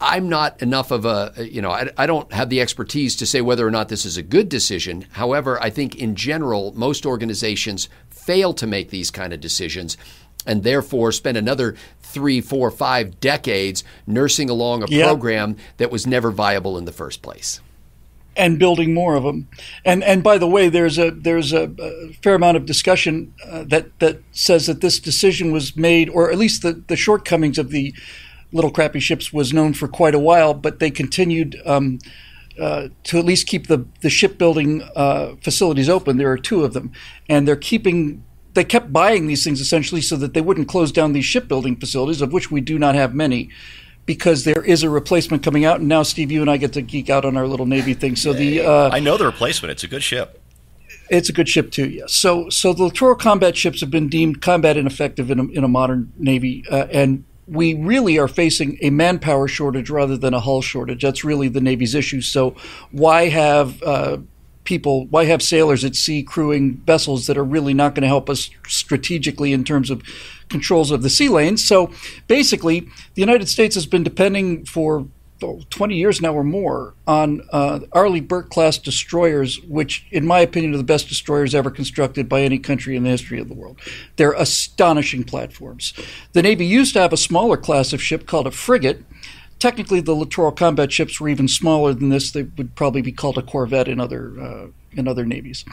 I'm 0.00 0.28
not 0.28 0.62
enough 0.62 0.90
of 0.90 1.04
a, 1.04 1.32
you 1.38 1.60
know, 1.60 1.70
I, 1.70 1.90
I, 1.96 2.06
don't 2.06 2.32
have 2.32 2.50
the 2.50 2.60
expertise 2.60 3.16
to 3.16 3.26
say 3.26 3.40
whether 3.40 3.66
or 3.66 3.70
not 3.70 3.88
this 3.88 4.04
is 4.04 4.16
a 4.16 4.22
good 4.22 4.48
decision. 4.48 5.06
However, 5.12 5.60
I 5.60 5.70
think 5.70 5.96
in 5.96 6.14
general, 6.14 6.72
most 6.76 7.04
organizations 7.04 7.88
fail 8.10 8.54
to 8.54 8.66
make 8.66 8.90
these 8.90 9.10
kind 9.10 9.32
of 9.32 9.40
decisions 9.40 9.96
and 10.46 10.62
therefore 10.62 11.12
spend 11.12 11.36
another 11.36 11.76
three, 12.12 12.40
four, 12.40 12.70
five 12.70 13.20
decades 13.20 13.84
nursing 14.06 14.50
along 14.50 14.82
a 14.82 14.86
yep. 14.86 15.06
program 15.06 15.56
that 15.78 15.90
was 15.90 16.06
never 16.06 16.30
viable 16.30 16.78
in 16.78 16.84
the 16.84 16.92
first 16.92 17.22
place. 17.22 17.60
And 18.34 18.58
building 18.58 18.94
more 18.94 19.14
of 19.14 19.24
them, 19.24 19.46
and 19.84 20.02
and 20.02 20.22
by 20.22 20.38
the 20.38 20.46
way, 20.46 20.70
there's 20.70 20.96
a 20.96 21.10
there's 21.10 21.52
a, 21.52 21.70
a 21.78 22.12
fair 22.22 22.34
amount 22.34 22.56
of 22.56 22.64
discussion 22.64 23.34
uh, 23.46 23.64
that 23.64 23.98
that 23.98 24.22
says 24.32 24.68
that 24.68 24.80
this 24.80 24.98
decision 24.98 25.52
was 25.52 25.76
made, 25.76 26.08
or 26.08 26.32
at 26.32 26.38
least 26.38 26.62
the 26.62 26.72
the 26.72 26.96
shortcomings 26.96 27.58
of 27.58 27.68
the 27.68 27.94
little 28.50 28.70
crappy 28.70 29.00
ships 29.00 29.34
was 29.34 29.52
known 29.52 29.74
for 29.74 29.86
quite 29.86 30.14
a 30.14 30.18
while, 30.18 30.54
but 30.54 30.78
they 30.78 30.90
continued. 30.90 31.60
Um, 31.66 31.98
uh, 32.60 32.88
to 33.04 33.18
at 33.18 33.24
least 33.24 33.46
keep 33.46 33.66
the 33.66 33.86
the 34.00 34.10
shipbuilding 34.10 34.82
uh, 34.94 35.34
facilities 35.40 35.88
open. 35.88 36.18
There 36.18 36.30
are 36.30 36.38
two 36.38 36.64
of 36.64 36.74
them, 36.74 36.92
and 37.28 37.48
they're 37.48 37.56
keeping 37.56 38.22
they 38.54 38.64
kept 38.64 38.92
buying 38.92 39.26
these 39.26 39.44
things 39.44 39.60
essentially 39.60 40.00
so 40.00 40.16
that 40.16 40.34
they 40.34 40.40
wouldn't 40.40 40.68
close 40.68 40.92
down 40.92 41.12
these 41.12 41.24
shipbuilding 41.24 41.76
facilities, 41.76 42.20
of 42.20 42.32
which 42.32 42.50
we 42.50 42.60
do 42.60 42.78
not 42.78 42.94
have 42.94 43.14
many, 43.14 43.50
because 44.04 44.44
there 44.44 44.62
is 44.62 44.82
a 44.82 44.90
replacement 44.90 45.42
coming 45.42 45.64
out. 45.64 45.80
And 45.80 45.88
now, 45.88 46.02
Steve, 46.02 46.30
you 46.30 46.40
and 46.40 46.50
I 46.50 46.56
get 46.56 46.72
to 46.74 46.82
geek 46.82 47.08
out 47.08 47.24
on 47.24 47.36
our 47.36 47.46
little 47.46 47.66
Navy 47.66 47.94
thing. 47.94 48.16
So 48.16 48.32
the 48.32 48.60
uh, 48.60 48.90
I 48.90 49.00
know 49.00 49.16
the 49.16 49.26
replacement; 49.26 49.72
it's 49.72 49.84
a 49.84 49.88
good 49.88 50.02
ship. 50.02 50.38
It's 51.08 51.28
a 51.28 51.32
good 51.32 51.48
ship 51.48 51.70
too, 51.70 51.88
yes. 51.88 52.14
So, 52.14 52.48
so 52.48 52.72
the 52.72 52.84
littoral 52.84 53.16
combat 53.16 53.56
ships 53.56 53.80
have 53.80 53.90
been 53.90 54.08
deemed 54.08 54.40
combat 54.40 54.78
ineffective 54.78 55.30
in 55.30 55.40
a, 55.40 55.44
in 55.48 55.64
a 55.64 55.68
modern 55.68 56.12
Navy, 56.16 56.64
uh, 56.70 56.86
and 56.90 57.24
we 57.46 57.74
really 57.74 58.18
are 58.18 58.28
facing 58.28 58.78
a 58.80 58.88
manpower 58.88 59.46
shortage 59.46 59.90
rather 59.90 60.16
than 60.16 60.32
a 60.32 60.40
hull 60.40 60.62
shortage. 60.62 61.02
That's 61.02 61.22
really 61.22 61.48
the 61.48 61.60
Navy's 61.60 61.94
issue. 61.94 62.22
So, 62.22 62.56
why 62.92 63.28
have 63.28 63.82
uh, 63.82 64.18
people, 64.64 65.06
why 65.06 65.24
have 65.24 65.42
sailors 65.42 65.84
at 65.84 65.96
sea 65.96 66.22
crewing 66.22 66.76
vessels 66.86 67.26
that 67.26 67.36
are 67.36 67.44
really 67.44 67.74
not 67.74 67.94
going 67.94 68.02
to 68.02 68.08
help 68.08 68.30
us 68.30 68.50
strategically 68.66 69.52
in 69.52 69.64
terms 69.64 69.90
of 69.90 70.02
controls 70.48 70.90
of 70.90 71.02
the 71.02 71.10
sea 71.10 71.28
lanes? 71.28 71.64
So 71.64 71.90
basically, 72.28 72.80
the 73.14 73.22
United 73.22 73.48
States 73.48 73.74
has 73.74 73.86
been 73.86 74.02
depending 74.02 74.64
for 74.64 75.06
20 75.70 75.96
years 75.96 76.20
now 76.20 76.32
or 76.32 76.44
more 76.44 76.94
on 77.06 77.42
uh, 77.52 77.80
Arleigh 77.92 78.20
Burke 78.20 78.50
class 78.50 78.78
destroyers, 78.78 79.60
which, 79.62 80.06
in 80.10 80.26
my 80.26 80.40
opinion, 80.40 80.74
are 80.74 80.78
the 80.78 80.84
best 80.84 81.08
destroyers 81.08 81.54
ever 81.54 81.70
constructed 81.70 82.28
by 82.28 82.42
any 82.42 82.58
country 82.58 82.96
in 82.96 83.02
the 83.02 83.10
history 83.10 83.40
of 83.40 83.48
the 83.48 83.54
world. 83.54 83.80
They're 84.16 84.32
astonishing 84.32 85.24
platforms. 85.24 85.94
The 86.32 86.42
Navy 86.42 86.66
used 86.66 86.94
to 86.94 87.00
have 87.00 87.12
a 87.12 87.16
smaller 87.16 87.56
class 87.56 87.92
of 87.92 88.00
ship 88.00 88.26
called 88.26 88.46
a 88.46 88.52
frigate, 88.52 89.04
technically 89.62 90.00
the 90.00 90.14
littoral 90.14 90.50
combat 90.50 90.90
ships 90.90 91.20
were 91.20 91.28
even 91.28 91.46
smaller 91.46 91.94
than 91.94 92.08
this. 92.08 92.32
They 92.32 92.42
would 92.42 92.74
probably 92.74 93.00
be 93.00 93.12
called 93.12 93.38
a 93.38 93.42
corvette 93.42 93.86
in 93.86 94.00
other 94.00 94.38
uh, 94.38 94.66
in 94.90 95.06
other 95.06 95.24
navies. 95.24 95.64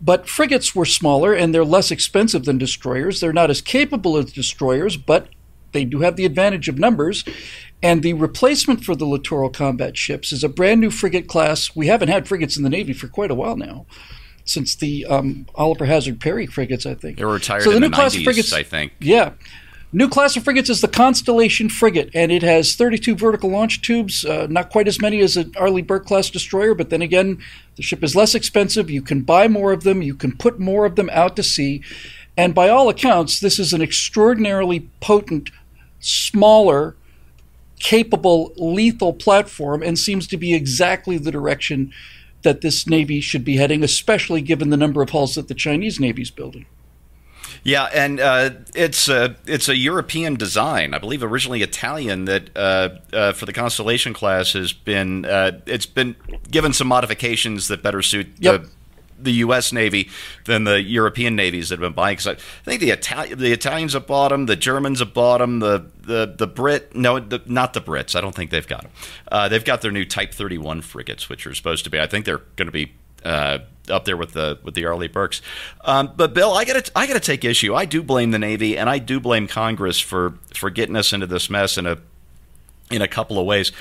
But 0.00 0.28
frigates 0.28 0.74
were 0.74 0.84
smaller 0.84 1.34
and 1.34 1.52
they're 1.52 1.64
less 1.64 1.90
expensive 1.90 2.44
than 2.44 2.56
destroyers. 2.56 3.18
They're 3.20 3.32
not 3.32 3.50
as 3.50 3.60
capable 3.60 4.16
as 4.16 4.32
destroyers, 4.32 4.96
but 4.96 5.28
they 5.72 5.84
do 5.84 6.00
have 6.00 6.14
the 6.14 6.24
advantage 6.24 6.68
of 6.68 6.78
numbers. 6.78 7.24
And 7.82 8.04
the 8.04 8.12
replacement 8.12 8.84
for 8.84 8.94
the 8.94 9.04
littoral 9.04 9.50
combat 9.50 9.96
ships 9.96 10.32
is 10.32 10.44
a 10.44 10.48
brand 10.48 10.80
new 10.80 10.90
frigate 10.90 11.26
class. 11.26 11.74
We 11.74 11.88
haven't 11.88 12.08
had 12.08 12.28
frigates 12.28 12.56
in 12.56 12.62
the 12.62 12.70
Navy 12.70 12.92
for 12.92 13.08
quite 13.08 13.32
a 13.32 13.34
while 13.34 13.56
now, 13.56 13.86
since 14.44 14.76
the 14.76 15.04
um, 15.06 15.46
Oliver 15.56 15.86
Hazard 15.86 16.20
Perry 16.20 16.46
frigates, 16.46 16.86
I 16.86 16.94
think. 16.94 17.18
They 17.18 17.24
were 17.24 17.34
retired 17.34 17.62
so 17.64 17.70
the 17.70 17.76
in 17.76 17.82
new 17.82 17.88
the 17.88 17.96
class 17.96 18.14
90s, 18.14 18.18
of 18.18 18.24
frigates, 18.24 18.52
I 18.52 18.62
think. 18.62 18.92
Yeah. 19.00 19.32
New 19.90 20.06
class 20.06 20.36
of 20.36 20.44
frigates 20.44 20.68
is 20.68 20.82
the 20.82 20.88
Constellation 20.88 21.70
frigate, 21.70 22.10
and 22.12 22.30
it 22.30 22.42
has 22.42 22.76
32 22.76 23.14
vertical 23.16 23.48
launch 23.48 23.80
tubes, 23.80 24.22
uh, 24.22 24.46
not 24.50 24.68
quite 24.68 24.86
as 24.86 25.00
many 25.00 25.20
as 25.20 25.34
an 25.38 25.50
Arleigh 25.56 25.82
Burke 25.82 26.04
class 26.04 26.28
destroyer, 26.28 26.74
but 26.74 26.90
then 26.90 27.00
again, 27.00 27.42
the 27.76 27.82
ship 27.82 28.04
is 28.04 28.14
less 28.14 28.34
expensive. 28.34 28.90
You 28.90 29.00
can 29.00 29.22
buy 29.22 29.48
more 29.48 29.72
of 29.72 29.84
them, 29.84 30.02
you 30.02 30.14
can 30.14 30.36
put 30.36 30.60
more 30.60 30.84
of 30.84 30.96
them 30.96 31.08
out 31.10 31.36
to 31.36 31.42
sea, 31.42 31.82
and 32.36 32.54
by 32.54 32.68
all 32.68 32.90
accounts, 32.90 33.40
this 33.40 33.58
is 33.58 33.72
an 33.72 33.80
extraordinarily 33.80 34.90
potent, 35.00 35.48
smaller, 36.00 36.94
capable, 37.78 38.52
lethal 38.56 39.14
platform, 39.14 39.82
and 39.82 39.98
seems 39.98 40.26
to 40.26 40.36
be 40.36 40.52
exactly 40.52 41.16
the 41.16 41.32
direction 41.32 41.94
that 42.42 42.60
this 42.60 42.86
Navy 42.86 43.22
should 43.22 43.44
be 43.44 43.56
heading, 43.56 43.82
especially 43.82 44.42
given 44.42 44.68
the 44.68 44.76
number 44.76 45.00
of 45.00 45.10
hulls 45.10 45.34
that 45.36 45.48
the 45.48 45.54
Chinese 45.54 45.98
Navy 45.98 46.20
is 46.20 46.30
building. 46.30 46.66
Yeah, 47.68 47.84
and 47.92 48.18
uh, 48.18 48.50
it's 48.74 49.10
a 49.10 49.36
it's 49.44 49.68
a 49.68 49.76
European 49.76 50.36
design, 50.36 50.94
I 50.94 50.98
believe, 50.98 51.22
originally 51.22 51.60
Italian. 51.60 52.24
That 52.24 52.56
uh, 52.56 52.88
uh, 53.12 53.32
for 53.34 53.44
the 53.44 53.52
Constellation 53.52 54.14
class 54.14 54.54
has 54.54 54.72
been 54.72 55.26
uh, 55.26 55.60
it's 55.66 55.84
been 55.84 56.16
given 56.50 56.72
some 56.72 56.88
modifications 56.88 57.68
that 57.68 57.82
better 57.82 58.00
suit 58.00 58.28
yep. 58.38 58.62
the 58.62 58.70
the 59.18 59.32
U.S. 59.32 59.70
Navy 59.70 60.08
than 60.46 60.64
the 60.64 60.80
European 60.80 61.36
navies 61.36 61.68
that 61.68 61.74
have 61.74 61.80
been 61.80 61.92
buying. 61.92 62.16
Because 62.16 62.28
I 62.28 62.34
think 62.64 62.80
the 62.80 62.90
Italian, 62.90 63.38
the 63.38 63.52
Italians 63.52 63.92
have 63.92 64.06
bought 64.06 64.30
them, 64.30 64.46
the 64.46 64.56
Germans 64.56 65.00
have 65.00 65.12
bought 65.12 65.38
them, 65.38 65.58
the 65.58 65.90
the 66.00 66.34
the 66.38 66.46
Brit, 66.46 66.96
no, 66.96 67.20
the, 67.20 67.42
not 67.44 67.74
the 67.74 67.82
Brits. 67.82 68.16
I 68.16 68.22
don't 68.22 68.34
think 68.34 68.50
they've 68.50 68.66
got 68.66 68.84
them. 68.84 68.92
Uh, 69.30 69.48
they've 69.50 69.62
got 69.62 69.82
their 69.82 69.92
new 69.92 70.06
Type 70.06 70.32
31 70.32 70.80
frigates, 70.80 71.28
which 71.28 71.46
are 71.46 71.52
supposed 71.52 71.84
to 71.84 71.90
be. 71.90 72.00
I 72.00 72.06
think 72.06 72.24
they're 72.24 72.44
going 72.56 72.64
to 72.64 72.72
be 72.72 72.94
uh, 73.24 73.58
up 73.90 74.04
there 74.04 74.16
with 74.16 74.32
the 74.32 74.58
with 74.62 74.74
the 74.74 74.84
Arleigh 74.84 75.08
Burkes. 75.08 75.40
Um, 75.82 76.12
but 76.16 76.34
Bill, 76.34 76.52
I 76.52 76.64
got 76.64 76.84
to 76.84 76.92
I 76.94 77.06
got 77.06 77.14
to 77.14 77.20
take 77.20 77.44
issue. 77.44 77.74
I 77.74 77.84
do 77.84 78.02
blame 78.02 78.30
the 78.30 78.38
Navy 78.38 78.76
and 78.76 78.88
I 78.88 78.98
do 78.98 79.20
blame 79.20 79.46
Congress 79.46 79.98
for 79.98 80.34
for 80.54 80.70
getting 80.70 80.96
us 80.96 81.12
into 81.12 81.26
this 81.26 81.48
mess 81.50 81.78
in 81.78 81.86
a 81.86 81.98
in 82.90 83.02
a 83.02 83.08
couple 83.08 83.38
of 83.38 83.46
ways. 83.46 83.72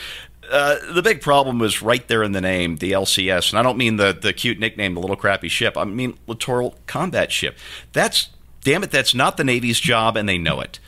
Uh, 0.49 0.77
the 0.93 1.01
big 1.01 1.21
problem 1.21 1.59
was 1.59 1.81
right 1.81 2.07
there 2.07 2.23
in 2.23 2.31
the 2.31 2.39
name, 2.39 2.77
the 2.77 2.93
LCS, 2.93 3.49
and 3.49 3.59
I 3.59 3.63
don't 3.63 3.77
mean 3.77 3.97
the 3.97 4.17
the 4.19 4.33
cute 4.33 4.59
nickname, 4.59 4.93
the 4.93 5.01
little 5.01 5.17
crappy 5.17 5.49
ship. 5.49 5.77
I 5.77 5.83
mean 5.83 6.17
littoral 6.25 6.75
combat 6.87 7.31
ship. 7.31 7.57
That's 7.93 8.29
damn 8.61 8.83
it, 8.83 8.91
that's 8.91 9.13
not 9.13 9.37
the 9.37 9.43
Navy's 9.43 9.79
job, 9.79 10.15
and 10.15 10.27
they 10.27 10.37
know 10.37 10.61
it. 10.61 10.79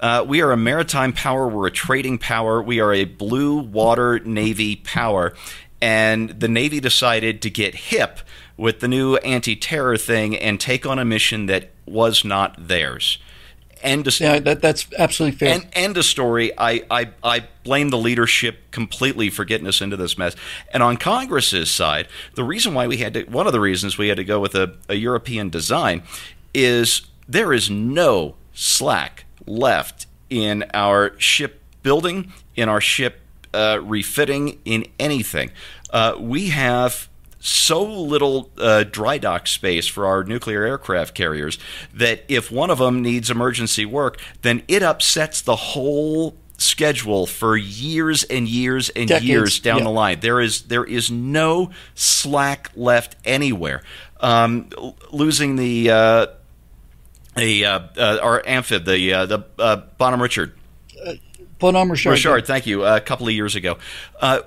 Uh, 0.00 0.24
we 0.26 0.40
are 0.40 0.52
a 0.52 0.56
maritime 0.56 1.12
power. 1.12 1.48
We're 1.48 1.66
a 1.66 1.72
trading 1.72 2.18
power. 2.18 2.62
We 2.62 2.78
are 2.78 2.92
a 2.92 3.04
blue 3.04 3.58
water 3.58 4.20
navy 4.20 4.76
power, 4.76 5.34
and 5.80 6.30
the 6.30 6.48
Navy 6.48 6.80
decided 6.80 7.40
to 7.42 7.50
get 7.50 7.74
hip 7.74 8.20
with 8.56 8.80
the 8.80 8.88
new 8.88 9.16
anti 9.16 9.56
terror 9.56 9.96
thing 9.96 10.36
and 10.36 10.60
take 10.60 10.84
on 10.84 10.98
a 10.98 11.04
mission 11.04 11.46
that 11.46 11.70
was 11.86 12.24
not 12.24 12.68
theirs. 12.68 13.18
End 13.80 14.08
of, 14.08 14.18
yeah, 14.18 14.40
that, 14.40 14.60
that's 14.60 14.88
absolutely 14.98 15.38
fair. 15.38 15.54
And 15.54 15.68
end 15.72 15.96
of 15.96 16.04
story. 16.04 16.52
I, 16.58 16.82
I, 16.90 17.10
I 17.22 17.44
blame 17.62 17.90
the 17.90 17.98
leadership 17.98 18.72
completely 18.72 19.30
for 19.30 19.44
getting 19.44 19.68
us 19.68 19.80
into 19.80 19.96
this 19.96 20.18
mess. 20.18 20.34
And 20.72 20.82
on 20.82 20.96
Congress's 20.96 21.70
side, 21.70 22.08
the 22.34 22.42
reason 22.42 22.74
why 22.74 22.88
we 22.88 22.96
had 22.96 23.14
to, 23.14 23.22
one 23.24 23.46
of 23.46 23.52
the 23.52 23.60
reasons 23.60 23.96
we 23.96 24.08
had 24.08 24.16
to 24.16 24.24
go 24.24 24.40
with 24.40 24.56
a, 24.56 24.74
a 24.88 24.96
European 24.96 25.48
design 25.48 26.02
is 26.52 27.02
there 27.28 27.52
is 27.52 27.70
no 27.70 28.34
slack 28.52 29.26
left 29.46 30.08
in 30.28 30.64
our 30.74 31.18
ship 31.20 31.62
building, 31.84 32.32
in 32.56 32.68
our 32.68 32.80
ship 32.80 33.20
uh, 33.54 33.80
refitting, 33.82 34.58
in 34.64 34.86
anything. 34.98 35.50
Uh, 35.90 36.14
we 36.18 36.48
have 36.48 37.08
so 37.40 37.82
little 37.84 38.50
uh, 38.58 38.84
dry 38.84 39.18
dock 39.18 39.46
space 39.46 39.86
for 39.86 40.06
our 40.06 40.24
nuclear 40.24 40.64
aircraft 40.64 41.14
carriers 41.14 41.58
that 41.94 42.24
if 42.28 42.50
one 42.50 42.70
of 42.70 42.78
them 42.78 43.00
needs 43.02 43.30
emergency 43.30 43.86
work, 43.86 44.20
then 44.42 44.62
it 44.68 44.82
upsets 44.82 45.40
the 45.40 45.56
whole 45.56 46.34
schedule 46.58 47.26
for 47.26 47.56
years 47.56 48.24
and 48.24 48.48
years 48.48 48.88
and 48.90 49.08
Decades, 49.08 49.26
years 49.26 49.60
down 49.60 49.78
yeah. 49.78 49.84
the 49.84 49.90
line. 49.90 50.20
There 50.20 50.40
is 50.40 50.62
there 50.62 50.84
is 50.84 51.10
no 51.10 51.70
slack 51.94 52.70
left 52.74 53.16
anywhere. 53.24 53.82
Um, 54.20 54.68
losing 55.12 55.54
the 55.54 55.90
uh, 55.90 56.26
the 57.36 57.64
uh, 57.64 57.80
uh, 57.96 58.18
our 58.20 58.42
amphib, 58.46 58.84
the 58.84 59.12
uh, 59.12 59.26
the 59.26 59.44
uh, 59.58 59.76
Bonham 59.96 60.20
Richard 60.20 60.57
Bonhomme 61.58 61.90
Richard. 61.90 62.10
Richard, 62.10 62.46
thank 62.46 62.66
you. 62.66 62.84
a 62.84 63.00
couple 63.00 63.26
of 63.26 63.34
years 63.34 63.54
ago, 63.56 63.78
uh, 64.20 64.40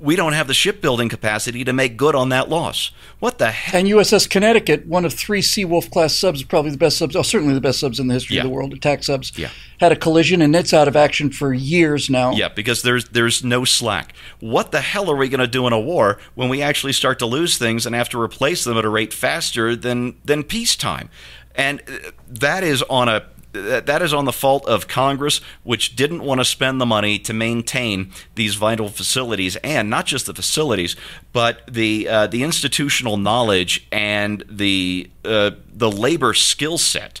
we 0.00 0.16
don't 0.16 0.32
have 0.34 0.48
the 0.48 0.54
shipbuilding 0.54 1.08
capacity 1.08 1.64
to 1.64 1.72
make 1.72 1.96
good 1.96 2.14
on 2.14 2.28
that 2.28 2.50
loss. 2.50 2.90
What 3.20 3.38
the 3.38 3.50
heck? 3.52 3.74
And 3.74 3.88
USS 3.88 4.28
Connecticut, 4.28 4.86
one 4.86 5.04
of 5.06 5.14
three 5.14 5.40
Seawolf 5.40 5.90
class 5.90 6.14
subs, 6.14 6.42
probably 6.42 6.72
the 6.72 6.76
best 6.76 6.98
subs, 6.98 7.16
oh, 7.16 7.22
certainly 7.22 7.54
the 7.54 7.60
best 7.60 7.78
subs 7.80 7.98
in 7.98 8.08
the 8.08 8.14
history 8.14 8.36
Yeah. 8.36 8.42
of 8.42 8.48
the 8.48 8.52
world, 8.54 8.74
attack 8.74 9.02
subs, 9.04 9.32
Yeah. 9.36 9.48
had 9.80 9.92
a 9.92 9.96
collision 9.96 10.42
and 10.42 10.54
it's 10.54 10.74
out 10.74 10.88
of 10.88 10.96
action 10.96 11.30
for 11.30 11.54
years 11.54 12.10
now. 12.10 12.32
Yeah, 12.32 12.48
because 12.48 12.82
there's 12.82 13.08
there's 13.10 13.42
no 13.44 13.64
slack. 13.64 14.12
What 14.40 14.72
the 14.72 14.80
hell 14.82 15.10
are 15.10 15.16
we 15.16 15.28
going 15.28 15.40
to 15.40 15.46
do 15.46 15.66
in 15.66 15.72
a 15.72 15.80
war 15.80 16.18
when 16.34 16.48
we 16.50 16.60
actually 16.60 16.92
start 16.92 17.18
to 17.20 17.26
lose 17.26 17.56
things 17.56 17.86
and 17.86 17.94
have 17.94 18.08
to 18.10 18.20
replace 18.20 18.64
them 18.64 18.76
at 18.76 18.84
a 18.84 18.90
rate 18.90 19.14
faster 19.14 19.74
than 19.74 20.16
than 20.24 20.42
peacetime? 20.42 21.08
And 21.54 21.80
uh, 21.88 22.10
that 22.28 22.64
is 22.64 22.82
on 22.90 23.08
a 23.08 23.22
that 23.54 23.86
that 23.86 24.02
is 24.02 24.12
on 24.12 24.24
the 24.24 24.32
fault 24.32 24.66
of 24.66 24.88
Congress, 24.88 25.40
which 25.62 25.96
didn't 25.96 26.22
want 26.22 26.40
to 26.40 26.44
spend 26.44 26.80
the 26.80 26.86
money 26.86 27.18
to 27.20 27.32
maintain 27.32 28.10
these 28.34 28.56
vital 28.56 28.88
facilities, 28.88 29.56
and 29.56 29.88
not 29.88 30.06
just 30.06 30.26
the 30.26 30.34
facilities, 30.34 30.96
but 31.32 31.62
the 31.72 32.08
uh, 32.08 32.26
the 32.26 32.42
institutional 32.42 33.16
knowledge 33.16 33.86
and 33.90 34.44
the 34.48 35.10
uh, 35.24 35.52
the 35.72 35.90
labor 35.90 36.34
skill 36.34 36.78
set 36.78 37.20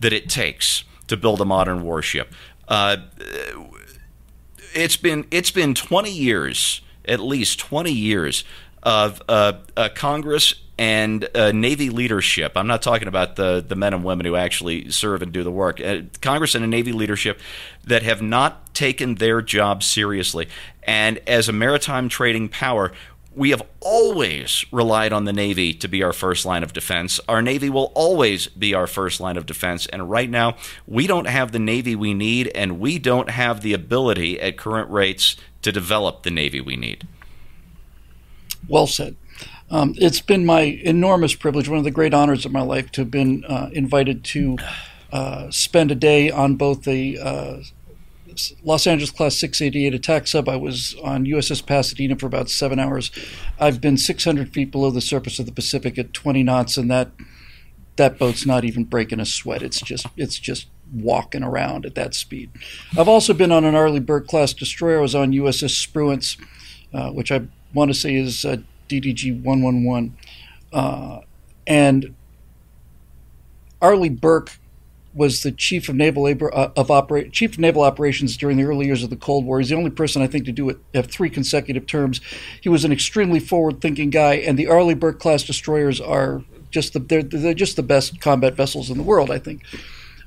that 0.00 0.12
it 0.12 0.28
takes 0.28 0.84
to 1.08 1.16
build 1.16 1.40
a 1.40 1.44
modern 1.44 1.82
warship. 1.82 2.32
Uh, 2.68 2.96
it's 4.74 4.96
been 4.96 5.26
it's 5.30 5.50
been 5.50 5.74
20 5.74 6.10
years, 6.10 6.80
at 7.04 7.20
least 7.20 7.58
20 7.58 7.92
years 7.92 8.44
of 8.82 9.22
uh, 9.28 9.54
uh, 9.76 9.88
Congress 9.94 10.54
and 10.78 11.28
uh, 11.34 11.52
Navy 11.52 11.90
leadership. 11.90 12.52
I'm 12.56 12.66
not 12.66 12.82
talking 12.82 13.08
about 13.08 13.36
the 13.36 13.64
the 13.66 13.76
men 13.76 13.94
and 13.94 14.04
women 14.04 14.26
who 14.26 14.36
actually 14.36 14.90
serve 14.90 15.22
and 15.22 15.32
do 15.32 15.42
the 15.42 15.50
work. 15.50 15.80
Uh, 15.80 16.02
Congress 16.20 16.54
and 16.54 16.68
Navy 16.70 16.92
leadership 16.92 17.40
that 17.84 18.02
have 18.02 18.22
not 18.22 18.74
taken 18.74 19.16
their 19.16 19.42
job 19.42 19.82
seriously. 19.82 20.48
And 20.82 21.20
as 21.26 21.48
a 21.48 21.52
maritime 21.52 22.08
trading 22.08 22.48
power, 22.48 22.92
we 23.34 23.50
have 23.50 23.62
always 23.80 24.64
relied 24.70 25.12
on 25.12 25.24
the 25.24 25.32
Navy 25.32 25.72
to 25.74 25.88
be 25.88 26.02
our 26.02 26.12
first 26.12 26.44
line 26.44 26.62
of 26.62 26.72
defense. 26.72 27.18
Our 27.28 27.40
Navy 27.40 27.70
will 27.70 27.92
always 27.94 28.46
be 28.48 28.74
our 28.74 28.86
first 28.86 29.20
line 29.20 29.36
of 29.36 29.46
defense. 29.46 29.86
And 29.86 30.10
right 30.10 30.28
now, 30.28 30.56
we 30.86 31.06
don't 31.06 31.26
have 31.26 31.52
the 31.52 31.58
Navy 31.58 31.96
we 31.96 32.12
need, 32.12 32.48
and 32.48 32.78
we 32.78 32.98
don't 32.98 33.30
have 33.30 33.62
the 33.62 33.72
ability 33.72 34.40
at 34.40 34.58
current 34.58 34.90
rates 34.90 35.36
to 35.62 35.72
develop 35.72 36.22
the 36.22 36.30
Navy 36.30 36.60
we 36.60 36.76
need. 36.76 37.06
Well 38.68 38.86
said. 38.86 39.16
Um, 39.70 39.94
it's 39.96 40.20
been 40.20 40.44
my 40.44 40.60
enormous 40.60 41.34
privilege, 41.34 41.68
one 41.68 41.78
of 41.78 41.84
the 41.84 41.90
great 41.90 42.12
honors 42.12 42.44
of 42.44 42.52
my 42.52 42.62
life, 42.62 42.92
to 42.92 43.02
have 43.02 43.10
been 43.10 43.44
uh, 43.46 43.70
invited 43.72 44.24
to 44.24 44.58
uh, 45.12 45.50
spend 45.50 45.90
a 45.90 45.94
day 45.94 46.30
on 46.30 46.56
both 46.56 46.84
the 46.84 47.18
uh, 47.18 47.56
Los 48.64 48.86
Angeles 48.86 49.10
Class 49.10 49.36
688 49.36 49.94
attack 49.94 50.26
sub. 50.26 50.48
I 50.48 50.56
was 50.56 50.94
on 51.02 51.26
USS 51.26 51.64
Pasadena 51.64 52.16
for 52.16 52.26
about 52.26 52.48
seven 52.48 52.78
hours. 52.78 53.10
I've 53.58 53.80
been 53.80 53.96
600 53.96 54.52
feet 54.52 54.70
below 54.70 54.90
the 54.90 55.00
surface 55.00 55.38
of 55.38 55.46
the 55.46 55.52
Pacific 55.52 55.98
at 55.98 56.12
20 56.12 56.42
knots, 56.42 56.76
and 56.76 56.90
that 56.90 57.10
that 57.96 58.18
boat's 58.18 58.46
not 58.46 58.64
even 58.64 58.84
breaking 58.84 59.20
a 59.20 59.26
sweat. 59.26 59.62
It's 59.62 59.80
just 59.80 60.06
it's 60.16 60.38
just 60.38 60.66
walking 60.92 61.42
around 61.42 61.86
at 61.86 61.94
that 61.94 62.14
speed. 62.14 62.50
I've 62.98 63.08
also 63.08 63.34
been 63.34 63.52
on 63.52 63.64
an 63.64 63.74
Arleigh 63.74 64.00
Burke 64.00 64.26
class 64.26 64.52
destroyer. 64.52 64.98
I 64.98 65.02
was 65.02 65.14
on 65.14 65.32
USS 65.32 65.86
Spruance, 65.86 66.38
uh, 66.92 67.10
which 67.10 67.30
I 67.30 67.42
want 67.74 67.90
to 67.90 67.94
say 67.94 68.14
is 68.14 68.44
uh, 68.44 68.58
DDG 69.00 69.42
111, 69.42 70.16
uh, 70.72 71.20
and 71.66 72.14
Arleigh 73.80 74.10
Burke 74.10 74.58
was 75.14 75.42
the 75.42 75.52
chief 75.52 75.88
of 75.88 75.94
naval 75.94 76.22
labor, 76.22 76.54
uh, 76.54 76.70
of 76.76 76.90
opera, 76.90 77.28
chief 77.28 77.52
of 77.52 77.58
naval 77.58 77.82
operations 77.82 78.36
during 78.36 78.56
the 78.56 78.64
early 78.64 78.86
years 78.86 79.02
of 79.02 79.10
the 79.10 79.16
Cold 79.16 79.44
War. 79.44 79.60
He's 79.60 79.68
the 79.68 79.76
only 79.76 79.90
person 79.90 80.22
I 80.22 80.26
think 80.26 80.46
to 80.46 80.52
do 80.52 80.68
it 80.70 80.78
have 80.94 81.06
three 81.06 81.28
consecutive 81.28 81.86
terms. 81.86 82.20
He 82.60 82.68
was 82.68 82.84
an 82.84 82.92
extremely 82.92 83.40
forward-thinking 83.40 84.10
guy, 84.10 84.34
and 84.34 84.58
the 84.58 84.66
Arleigh 84.66 84.94
Burke 84.94 85.20
class 85.20 85.42
destroyers 85.42 86.00
are 86.00 86.42
just 86.70 86.94
the 86.94 86.98
they're, 86.98 87.22
they're 87.22 87.54
just 87.54 87.76
the 87.76 87.82
best 87.82 88.20
combat 88.20 88.54
vessels 88.54 88.90
in 88.90 88.96
the 88.96 89.02
world, 89.02 89.30
I 89.30 89.38
think. 89.38 89.62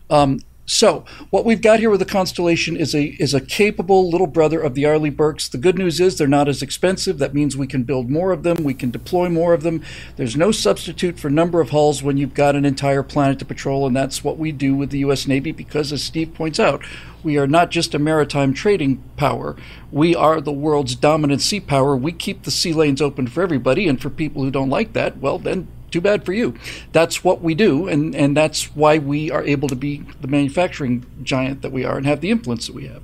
Um, 0.10 0.39
so 0.65 1.06
what 1.30 1.45
we've 1.45 1.62
got 1.62 1.80
here 1.80 1.91
with 1.91 1.99
the 1.99 2.06
Constellation 2.06 2.75
is 2.75 2.95
a 2.95 3.15
is 3.19 3.36
a 3.36 3.41
capable 3.41 4.10
little 4.10 4.28
brother 4.28 4.60
of 4.60 4.73
the 4.73 4.86
Arleigh 4.86 5.12
Burkes. 5.12 5.47
The 5.47 5.60
good 5.60 5.78
news 5.78 5.99
is 5.99 6.17
they're 6.17 6.28
not 6.28 6.47
as 6.47 6.63
expensive. 6.63 7.19
That 7.19 7.36
means 7.36 7.56
we 7.56 7.67
can 7.67 7.84
build 7.84 8.10
more 8.10 8.32
of 8.32 8.41
them. 8.41 8.63
We 8.63 8.73
can 8.73 8.89
deploy 8.89 9.30
more 9.30 9.54
of 9.54 9.62
them. 9.62 9.84
There's 10.15 10.36
no 10.36 10.51
substitute 10.51 11.19
for 11.19 11.30
number 11.30 11.62
of 11.62 11.69
hulls 11.69 12.01
when 12.01 12.17
you've 12.17 12.34
got 12.34 12.56
an 12.56 12.65
entire 12.65 13.04
planet 13.04 13.38
to 13.39 13.45
patrol, 13.45 13.86
and 13.86 13.95
that's 13.95 14.23
what 14.23 14.39
we 14.39 14.51
do 14.51 14.75
with 14.75 14.89
the 14.89 14.99
U.S. 14.99 15.28
Navy. 15.28 15.51
Because 15.51 15.93
as 15.93 16.04
Steve 16.04 16.34
points 16.34 16.60
out, 16.60 16.84
we 17.23 17.38
are 17.38 17.47
not 17.47 17.69
just 17.69 17.93
a 17.93 17.99
maritime 17.99 18.54
trading 18.54 19.04
power. 19.17 19.56
We 19.91 20.15
are 20.15 20.41
the 20.41 20.51
world's 20.51 20.95
dominant 20.95 21.41
sea 21.41 21.60
power. 21.60 21.95
We 21.95 22.12
keep 22.12 22.41
the 22.43 22.51
sea 22.51 22.73
lanes 22.73 23.01
open 23.04 23.28
for 23.28 23.43
everybody, 23.43 23.88
and 23.88 24.01
for 24.01 24.10
people 24.10 24.43
who 24.43 24.51
don't 24.51 24.69
like 24.69 24.93
that, 24.93 25.17
well 25.17 25.38
then 25.38 25.67
too 25.91 26.02
bad 26.02 26.26
for 26.26 26.34
you. 26.34 26.56
That's 26.91 27.24
what 27.24 27.41
we 27.41 27.56
do, 27.56 27.88
and, 27.88 28.15
and 28.15 28.36
that's 28.36 28.76
why 28.76 28.98
we 28.98 29.32
are 29.32 29.43
able 29.43 29.67
to 29.69 29.76
be 29.76 30.04
the 30.21 30.28
manufacturing 30.28 31.06
giant 31.24 31.62
that 31.62 31.71
we 31.71 31.86
are 31.86 31.98
and 31.98 32.06
have 32.06 32.21
the 32.21 32.32
influence 32.32 32.67
that 32.67 32.76
we 32.76 32.88
have. 32.88 33.04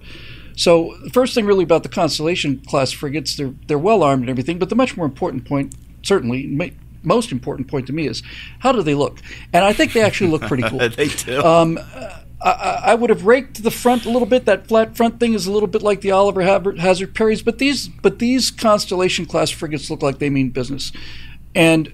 So 0.56 0.98
the 1.04 1.10
first 1.10 1.34
thing 1.34 1.46
really 1.46 1.64
about 1.64 1.84
the 1.84 1.90
Constellation 1.90 2.60
class 2.60 2.92
frigates, 2.92 3.36
they're 3.36 3.54
they're 3.68 3.80
well 3.80 4.04
armed 4.04 4.24
and 4.24 4.30
everything, 4.30 4.60
but 4.60 4.70
the 4.70 4.76
much 4.76 4.98
more 4.98 5.06
important 5.06 5.46
point, 5.46 5.74
certainly 6.04 6.46
ma- 6.48 6.68
most 7.04 7.32
important 7.32 7.68
point 7.68 7.88
to 7.88 7.94
me 7.94 8.08
is 8.08 8.22
how 8.60 8.72
do 8.72 8.84
they 8.84 8.94
look? 8.94 9.20
And 9.54 9.66
I 9.66 9.74
think 9.74 9.94
they 9.94 10.02
actually 10.02 10.30
look 10.30 10.44
pretty 10.44 10.64
cool. 10.64 10.78
they 10.90 11.08
do. 11.08 11.42
Um, 11.44 11.80
I, 12.44 12.82
I 12.86 12.96
would 12.96 13.10
have 13.10 13.26
raked 13.26 13.64
the 13.64 13.72
front 13.72 14.06
a 14.06 14.10
little 14.10 14.28
bit. 14.28 14.46
That 14.46 14.68
flat 14.68 14.96
front 14.96 15.20
thing 15.20 15.34
is 15.34 15.48
a 15.48 15.52
little 15.52 15.68
bit 15.68 15.82
like 15.82 16.02
the 16.02 16.12
Oliver 16.12 16.42
Hazard 16.44 17.14
Perrys, 17.14 17.44
but 17.44 17.58
these 17.58 17.88
but 17.88 18.20
these 18.20 18.52
Constellation 18.52 19.26
class 19.26 19.50
frigates 19.50 19.90
look 19.90 20.02
like 20.02 20.20
they 20.20 20.30
mean 20.30 20.50
business. 20.50 20.92
And 21.54 21.94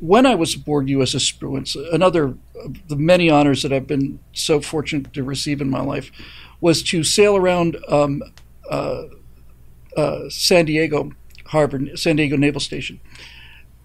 when 0.00 0.24
I 0.24 0.34
was 0.34 0.54
aboard 0.54 0.86
USS 0.86 1.30
Spruance, 1.30 1.76
another 1.92 2.34
of 2.56 2.88
the 2.88 2.96
many 2.96 3.30
honors 3.30 3.62
that 3.62 3.72
I've 3.72 3.86
been 3.86 4.18
so 4.32 4.60
fortunate 4.60 5.12
to 5.12 5.22
receive 5.22 5.60
in 5.60 5.70
my 5.70 5.80
life 5.80 6.10
was 6.60 6.82
to 6.84 7.04
sail 7.04 7.36
around 7.36 7.76
um, 7.88 8.22
uh, 8.68 9.04
uh, 9.96 10.28
San 10.28 10.64
Diego 10.64 11.12
Harbor, 11.46 11.96
San 11.96 12.16
Diego 12.16 12.36
Naval 12.36 12.60
Station, 12.60 13.00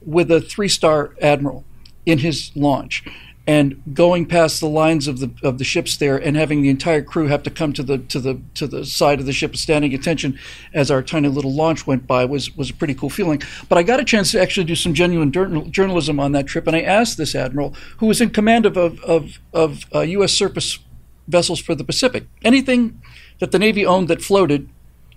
with 0.01 0.31
a 0.31 0.39
three-star 0.39 1.15
admiral 1.21 1.65
in 2.05 2.19
his 2.19 2.51
launch, 2.55 3.03
and 3.47 3.81
going 3.93 4.25
past 4.25 4.59
the 4.59 4.67
lines 4.67 5.07
of 5.07 5.19
the 5.19 5.31
of 5.43 5.57
the 5.59 5.63
ships 5.63 5.97
there, 5.97 6.17
and 6.17 6.35
having 6.35 6.61
the 6.61 6.69
entire 6.69 7.01
crew 7.01 7.27
have 7.27 7.43
to 7.43 7.49
come 7.49 7.73
to 7.73 7.83
the 7.83 7.99
to 7.99 8.19
the 8.19 8.41
to 8.55 8.65
the 8.65 8.85
side 8.85 9.19
of 9.19 9.25
the 9.25 9.33
ship, 9.33 9.55
standing 9.55 9.93
attention 9.93 10.39
as 10.73 10.89
our 10.89 11.03
tiny 11.03 11.27
little 11.27 11.53
launch 11.53 11.85
went 11.85 12.07
by 12.07 12.25
was 12.25 12.55
was 12.57 12.71
a 12.71 12.73
pretty 12.73 12.95
cool 12.95 13.09
feeling. 13.09 13.41
But 13.69 13.77
I 13.77 13.83
got 13.83 13.99
a 13.99 14.03
chance 14.03 14.31
to 14.31 14.41
actually 14.41 14.65
do 14.65 14.75
some 14.75 14.93
genuine 14.93 15.31
journal, 15.31 15.65
journalism 15.65 16.19
on 16.19 16.31
that 16.31 16.47
trip, 16.47 16.65
and 16.65 16.75
I 16.75 16.81
asked 16.81 17.17
this 17.17 17.35
admiral, 17.35 17.75
who 17.97 18.07
was 18.07 18.19
in 18.19 18.31
command 18.31 18.65
of 18.65 18.77
of 18.77 18.99
of, 19.03 19.39
of 19.53 19.85
uh, 19.93 20.01
U.S. 20.01 20.33
surface 20.33 20.79
vessels 21.27 21.59
for 21.59 21.75
the 21.75 21.83
Pacific, 21.83 22.27
anything 22.43 23.01
that 23.39 23.51
the 23.51 23.59
Navy 23.59 23.85
owned 23.85 24.07
that 24.07 24.21
floated 24.21 24.69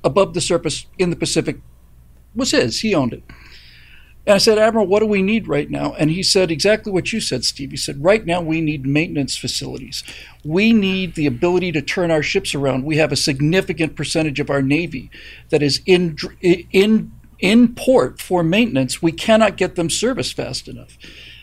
above 0.05 0.35
the 0.35 0.41
surface 0.41 0.87
in 0.99 1.11
the 1.11 1.17
Pacific 1.17 1.59
was 2.35 2.51
his. 2.51 2.81
He 2.81 2.95
owned 2.95 3.12
it. 3.12 3.23
And 4.29 4.35
I 4.35 4.38
said, 4.38 4.59
Admiral, 4.59 4.87
what 4.87 5.01
do 5.01 5.07
we 5.07 5.23
need 5.23 5.49
right 5.49 5.71
now? 5.71 5.95
And 5.95 6.11
he 6.11 6.23
said 6.23 6.51
exactly 6.51 6.93
what 6.93 7.14
you 7.14 7.19
said, 7.19 7.47
Steve. 7.47 7.71
He 7.71 7.79
said, 7.79 8.05
right 8.05 8.27
now 8.27 8.43
we 8.43 8.61
need 8.61 8.85
maintenance 8.85 9.38
facilities. 9.38 10.05
We 10.45 10.75
need 10.75 11.14
the 11.14 11.25
ability 11.25 11.73
to 11.73 11.81
turn 11.81 12.11
our 12.11 12.23
ships 12.23 12.55
around. 12.55 12.85
We 12.85 12.99
have 12.99 13.11
a 13.11 13.17
significant 13.17 13.97
percentage 13.97 14.38
of 14.38 14.51
our 14.51 14.61
Navy 14.61 15.11
that 15.49 15.62
is 15.62 15.81
in, 15.87 16.19
in, 16.43 17.11
in 17.38 17.75
port 17.75 18.21
for 18.21 18.43
maintenance. 18.43 19.01
We 19.01 19.12
cannot 19.12 19.57
get 19.57 19.77
them 19.77 19.88
serviced 19.88 20.37
fast 20.37 20.69
enough. 20.69 20.99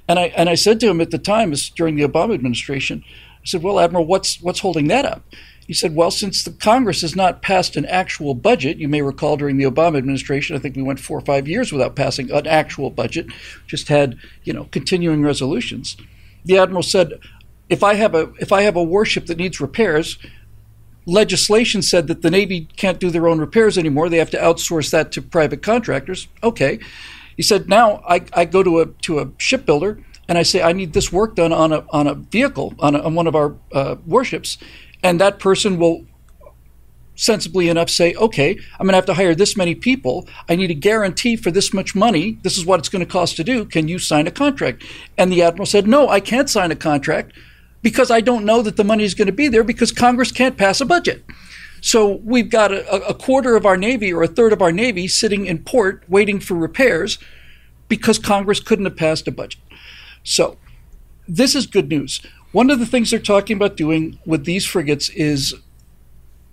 And 0.07 0.19
I, 0.19 0.25
and 0.37 0.47
I 0.47 0.53
said 0.53 0.79
to 0.81 0.87
him 0.87 1.01
at 1.01 1.09
the 1.09 1.17
time, 1.17 1.51
during 1.75 1.95
the 1.95 2.07
Obama 2.07 2.35
administration, 2.35 3.03
I 3.07 3.45
said, 3.45 3.63
well, 3.63 3.79
Admiral, 3.79 4.05
what's, 4.05 4.39
what's 4.43 4.59
holding 4.59 4.89
that 4.89 5.05
up? 5.05 5.23
He 5.65 5.73
said, 5.73 5.95
well, 5.95 6.11
since 6.11 6.43
the 6.43 6.51
Congress 6.51 7.01
has 7.01 7.15
not 7.15 7.41
passed 7.41 7.75
an 7.75 7.85
actual 7.85 8.35
budget, 8.35 8.77
you 8.77 8.87
may 8.87 9.01
recall 9.01 9.35
during 9.35 9.57
the 9.57 9.63
Obama 9.63 9.97
administration, 9.97 10.55
I 10.55 10.59
think 10.59 10.75
we 10.75 10.83
went 10.83 10.99
four 10.99 11.17
or 11.17 11.21
five 11.21 11.47
years 11.47 11.71
without 11.71 11.95
passing 11.95 12.29
an 12.31 12.45
actual 12.45 12.91
budget, 12.91 13.27
just 13.65 13.87
had, 13.87 14.17
you 14.43 14.53
know, 14.53 14.65
continuing 14.71 15.23
resolutions. 15.23 15.97
The 16.43 16.59
Admiral 16.59 16.83
said, 16.83 17.19
if 17.67 17.83
I 17.83 17.95
have 17.95 18.13
a 18.13 18.31
if 18.39 18.51
I 18.51 18.61
have 18.61 18.75
a 18.75 18.83
warship 18.83 19.25
that 19.25 19.37
needs 19.37 19.59
repairs, 19.59 20.19
legislation 21.05 21.81
said 21.81 22.07
that 22.07 22.21
the 22.21 22.29
Navy 22.29 22.67
can't 22.77 22.99
do 22.99 23.09
their 23.09 23.27
own 23.27 23.39
repairs 23.39 23.77
anymore. 23.77 24.07
They 24.07 24.17
have 24.17 24.29
to 24.31 24.37
outsource 24.37 24.91
that 24.91 25.11
to 25.13 25.21
private 25.21 25.63
contractors. 25.63 26.27
Okay. 26.43 26.79
He 27.35 27.43
said, 27.43 27.67
now 27.67 28.01
I, 28.07 28.23
I 28.33 28.45
go 28.45 28.63
to 28.63 28.81
a 28.81 28.85
to 28.85 29.19
a 29.19 29.31
shipbuilder 29.37 29.99
and 30.27 30.37
I 30.37 30.43
say 30.43 30.61
I 30.61 30.73
need 30.73 30.93
this 30.93 31.11
work 31.11 31.35
done 31.35 31.51
on 31.51 31.73
a 31.73 31.85
on 31.89 32.07
a 32.07 32.15
vehicle 32.15 32.75
on, 32.79 32.95
a, 32.95 32.99
on 32.99 33.15
one 33.15 33.27
of 33.27 33.35
our 33.35 33.55
uh, 33.71 33.95
warships, 34.05 34.57
and 35.05 35.21
that 35.21 35.37
person 35.37 35.77
will 35.77 36.03
sensibly 37.13 37.69
enough 37.69 37.91
say, 37.91 38.15
okay, 38.15 38.57
I'm 38.79 38.87
going 38.87 38.93
to 38.93 38.95
have 38.95 39.05
to 39.05 39.13
hire 39.13 39.35
this 39.35 39.55
many 39.55 39.75
people. 39.75 40.27
I 40.49 40.55
need 40.55 40.71
a 40.71 40.73
guarantee 40.73 41.35
for 41.35 41.51
this 41.51 41.71
much 41.71 41.93
money. 41.93 42.39
This 42.41 42.57
is 42.57 42.65
what 42.65 42.79
it's 42.79 42.89
going 42.89 43.05
to 43.05 43.11
cost 43.11 43.35
to 43.35 43.43
do. 43.43 43.65
Can 43.65 43.87
you 43.87 43.99
sign 43.99 44.25
a 44.25 44.31
contract? 44.31 44.83
And 45.15 45.31
the 45.31 45.43
admiral 45.43 45.67
said, 45.67 45.87
no, 45.87 46.09
I 46.09 46.19
can't 46.19 46.49
sign 46.49 46.71
a 46.71 46.75
contract 46.75 47.33
because 47.83 48.09
I 48.09 48.19
don't 48.19 48.45
know 48.45 48.63
that 48.63 48.77
the 48.77 48.83
money 48.83 49.03
is 49.03 49.13
going 49.13 49.27
to 49.27 49.31
be 49.31 49.47
there 49.47 49.63
because 49.63 49.91
Congress 49.91 50.31
can't 50.31 50.57
pass 50.57 50.81
a 50.81 50.85
budget. 50.85 51.23
So 51.81 52.15
we've 52.23 52.49
got 52.49 52.71
a, 52.71 53.07
a, 53.07 53.13
quarter 53.13 53.55
of 53.55 53.63
our 53.63 53.77
Navy 53.77 54.11
or 54.11 54.23
a 54.23 54.27
third 54.27 54.53
of 54.53 54.61
our 54.63 54.71
Navy 54.71 55.07
sitting 55.07 55.45
in 55.45 55.59
port 55.59 56.03
waiting 56.09 56.39
for 56.39 56.55
repairs 56.55 57.19
because 57.89 58.17
Congress 58.17 58.59
couldn't 58.59 58.85
have 58.85 58.97
passed 58.97 59.27
a 59.27 59.31
budget. 59.31 59.61
So 60.23 60.57
this 61.27 61.53
is 61.53 61.67
good 61.67 61.89
news. 61.89 62.21
One 62.55 62.69
of 62.69 62.79
the 62.79 62.85
things 62.85 63.11
they're 63.11 63.19
talking 63.19 63.57
about 63.57 63.75
doing 63.75 64.17
with 64.25 64.45
these 64.45 64.65
frigates 64.65 65.09
is 65.09 65.55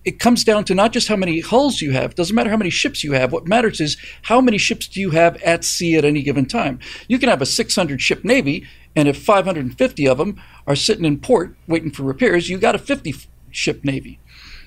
it 0.04 0.18
comes 0.18 0.42
down 0.42 0.64
to 0.64 0.74
not 0.74 0.92
just 0.92 1.06
how 1.06 1.14
many 1.14 1.38
hulls 1.38 1.80
you 1.80 1.92
have, 1.92 2.16
doesn't 2.16 2.34
matter 2.34 2.50
how 2.50 2.56
many 2.56 2.70
ships 2.70 3.04
you 3.04 3.12
have. 3.12 3.30
What 3.30 3.46
matters 3.46 3.80
is 3.80 3.96
how 4.22 4.40
many 4.40 4.58
ships 4.58 4.88
do 4.88 5.00
you 5.00 5.10
have 5.10 5.40
at 5.44 5.62
sea 5.62 5.94
at 5.94 6.04
any 6.04 6.20
given 6.22 6.46
time. 6.46 6.80
You 7.06 7.20
can 7.20 7.28
have 7.28 7.40
a 7.40 7.46
600 7.46 8.02
ship 8.02 8.24
Navy, 8.24 8.66
and 8.96 9.06
if 9.06 9.16
550 9.16 10.08
of 10.08 10.18
them 10.18 10.42
are 10.66 10.74
sitting 10.74 11.04
in 11.04 11.20
port 11.20 11.54
waiting 11.68 11.92
for 11.92 12.02
repairs, 12.02 12.50
you 12.50 12.58
got 12.58 12.74
a 12.74 12.78
50 12.78 13.14
ship 13.52 13.84
Navy. 13.84 14.18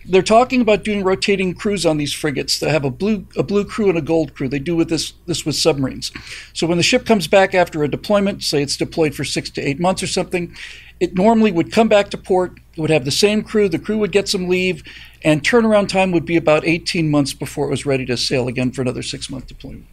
They're 0.08 0.22
talking 0.22 0.62
about 0.62 0.84
doing 0.84 1.04
rotating 1.04 1.56
crews 1.56 1.86
on 1.86 1.98
these 1.98 2.14
frigates. 2.14 2.60
They 2.60 2.70
have 2.70 2.86
a 2.86 2.92
blue 2.92 3.28
a 3.36 3.44
blue 3.44 3.66
crew 3.66 3.90
and 3.90 3.98
a 3.98 4.02
gold 4.02 4.36
crew. 4.36 4.48
They 4.48 4.60
do 4.60 4.76
with 4.76 4.90
this 4.90 5.14
this 5.26 5.46
with 5.46 5.56
submarines. 5.56 6.12
So 6.54 6.68
when 6.68 6.78
the 6.78 6.84
ship 6.84 7.06
comes 7.06 7.28
back 7.28 7.56
after 7.56 7.84
a 7.84 7.88
deployment, 7.90 8.44
say 8.44 8.62
it's 8.62 8.78
deployed 8.78 9.16
for 9.16 9.24
six 9.24 9.50
to 9.52 9.62
eight 9.62 9.80
months 9.80 10.04
or 10.04 10.08
something, 10.08 10.56
it 11.00 11.16
normally 11.16 11.52
would 11.52 11.72
come 11.72 11.88
back 11.88 12.10
to 12.12 12.18
port. 12.18 12.60
It 12.76 12.82
would 12.82 12.90
have 12.90 13.06
the 13.06 13.12
same 13.12 13.42
crew. 13.42 13.68
The 13.68 13.80
crew 13.80 13.98
would 13.98 14.12
get 14.12 14.30
some 14.30 14.48
leave, 14.48 14.84
and 15.24 15.42
turnaround 15.42 15.88
time 15.88 16.12
would 16.12 16.26
be 16.26 16.38
about 16.38 16.66
18 16.66 17.10
months 17.10 17.34
before 17.34 17.68
it 17.68 17.72
was 17.72 17.86
ready 17.86 18.06
to 18.06 18.18
sail 18.18 18.48
again 18.48 18.72
for 18.72 18.82
another 18.82 19.02
six 19.02 19.30
month 19.30 19.48
deployment. 19.48 19.88